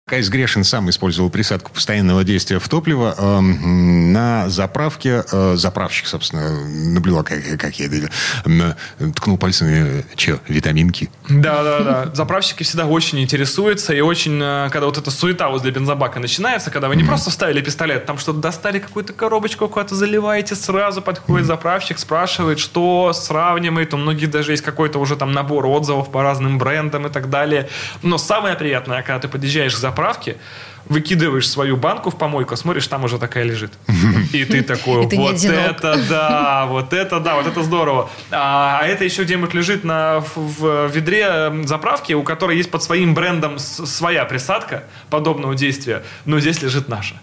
[0.09, 3.13] Кайс Грешин сам использовал присадку постоянного действия в топливо.
[3.17, 7.89] Эм, На заправке э, заправщик, собственно, наблюдал, как, как я
[9.15, 11.09] ткнул пальцем, э, че, витаминки?
[11.27, 12.11] Да, да, да.
[12.13, 16.87] Заправщики всегда очень интересуются, и очень, э, когда вот эта суета возле бензобака начинается, когда
[16.87, 21.99] вы не просто вставили пистолет, там что-то достали, какую-то коробочку куда-то заливаете, сразу подходит заправщик,
[21.99, 27.07] спрашивает, что сравнивает, у многих даже есть какой-то уже там набор отзывов по разным брендам
[27.07, 27.67] и так далее.
[28.03, 30.37] Но самое приятное, когда ты подъезжаешь к заправке,
[30.85, 33.71] выкидываешь свою банку в помойку, смотришь, там уже такая лежит.
[34.31, 35.59] И ты такой, вот одинок».
[35.59, 38.09] это да, вот это да, вот это здорово.
[38.31, 42.83] А, а это еще где-нибудь лежит на, в, ведре м, заправки, у которой есть под
[42.83, 47.15] своим брендом своя присадка подобного действия, но здесь лежит наша.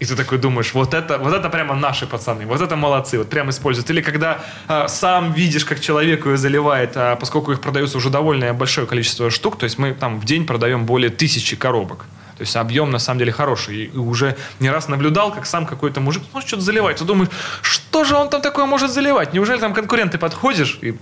[0.00, 3.28] И ты такой думаешь, вот это, вот это прямо наши пацаны, вот это молодцы, вот
[3.28, 3.90] прям используют.
[3.90, 8.54] Или когда а, сам видишь, как человек ее заливает, а поскольку их продается уже довольно
[8.54, 12.06] большое количество штук, то есть мы там в день продаем более тысячи коробок.
[12.38, 13.76] То есть объем на самом деле хороший.
[13.76, 16.96] И уже не раз наблюдал, как сам какой-то мужик может что-то заливать.
[16.96, 17.28] Ты думаешь,
[17.60, 19.34] что же он там такое может заливать?
[19.34, 20.78] Неужели там конкуренты подходишь?
[20.80, 20.96] И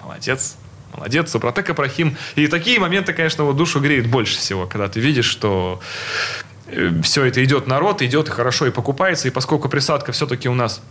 [0.00, 0.56] молодец.
[0.94, 2.16] Молодец, Супротек Ибрахим.
[2.36, 5.80] И такие моменты, конечно, вот душу греют больше всего, когда ты видишь, что
[7.02, 9.28] все это идет народ, идет хорошо и покупается.
[9.28, 10.82] И поскольку присадка все-таки у нас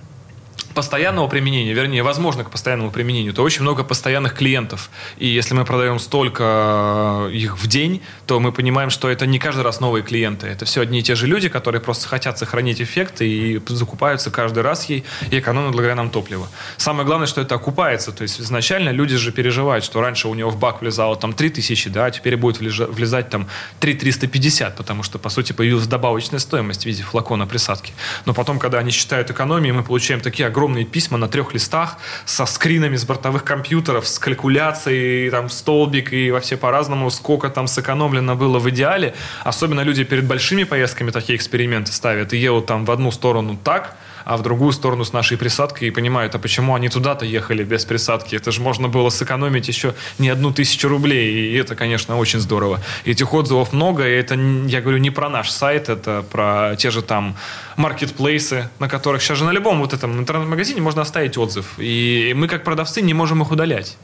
[0.74, 4.90] постоянного применения, вернее, возможно к постоянному применению, то очень много постоянных клиентов.
[5.18, 9.40] И если мы продаем столько э, их в день, то мы понимаем, что это не
[9.40, 10.48] каждый раз новые клиенты.
[10.48, 14.64] Это все одни и те же люди, которые просто хотят сохранить эффект и закупаются каждый
[14.64, 16.48] раз ей и экономят благодаря нам топливо.
[16.78, 18.12] Самое главное, что это окупается.
[18.12, 21.90] То есть изначально люди же переживают, что раньше у него в бак влезало там 3000,
[21.90, 23.48] да, а теперь будет влезать там
[23.80, 27.94] 3350, потому что, по сути, появилась добавочная стоимость в виде флакона присадки.
[28.26, 32.46] Но потом, когда они считают экономии, мы получаем такие огромные письма на трех листах со
[32.46, 38.60] скринами с бортовых компьютеров, с калькуляцией, там, столбик и вообще по-разному, сколько там сэкономлено было
[38.60, 39.14] в идеале.
[39.44, 43.96] Особенно люди перед большими поездками такие эксперименты ставят и едут там в одну сторону так,
[44.26, 47.86] а в другую сторону с нашей присадкой и понимают, а почему они туда-то ехали без
[47.86, 48.36] присадки?
[48.36, 52.82] Это же можно было сэкономить еще не одну тысячу рублей, и это, конечно, очень здорово.
[53.06, 57.02] Этих отзывов много, и это, я говорю, не про наш сайт, это про те же
[57.02, 57.36] там
[57.78, 61.74] маркетплейсы, на которых сейчас же на любом вот этом интернет-магазине можно оставить отзыв.
[61.78, 63.98] И мы, как продавцы, не можем их удалять.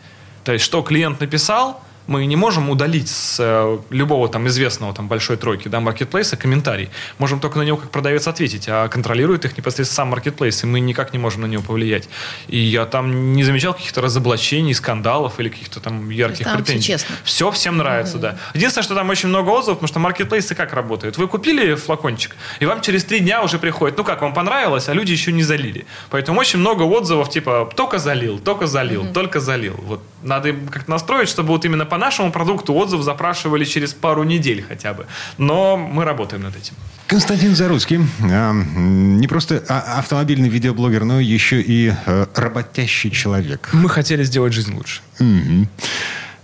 [0.43, 5.07] То есть, что клиент написал, мы не можем удалить с э, любого там известного там
[5.07, 6.89] большой тройки, да, маркетплейса комментарий.
[7.19, 10.79] Можем только на него как продавец ответить, а контролирует их непосредственно сам маркетплейс, и мы
[10.79, 12.09] никак не можем на него повлиять.
[12.47, 16.87] И я там не замечал каких-то разоблачений, скандалов или каких-то там ярких там претензий.
[16.87, 17.15] честно.
[17.23, 18.37] Все всем нравится, да.
[18.55, 21.17] Единственное, что там очень много отзывов, потому что маркетплейсы как работают?
[21.17, 24.93] Вы купили флакончик, и вам через три дня уже приходит, ну как, вам понравилось, а
[24.93, 25.85] люди еще не залили.
[26.09, 29.75] Поэтому очень много отзывов, типа, только залил, только залил, только залил.
[29.83, 34.65] Вот надо как-то настроить, чтобы вот именно по нашему продукту отзыв запрашивали через пару недель
[34.67, 35.05] хотя бы.
[35.37, 36.73] Но мы работаем над этим.
[37.07, 43.69] Константин Заруцкий, а, м, не просто а- автомобильный видеоблогер, но еще и э, работящий человек.
[43.73, 45.01] Мы хотели сделать жизнь лучше.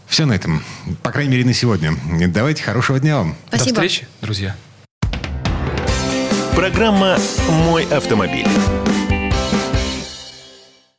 [0.07, 0.63] Все на этом.
[1.01, 1.93] По крайней мере, на сегодня.
[2.27, 3.29] Давайте, хорошего дня вам.
[3.51, 3.73] До Спасибо.
[3.75, 4.55] встречи, друзья.
[6.55, 7.17] Программа
[7.49, 8.47] «Мой автомобиль».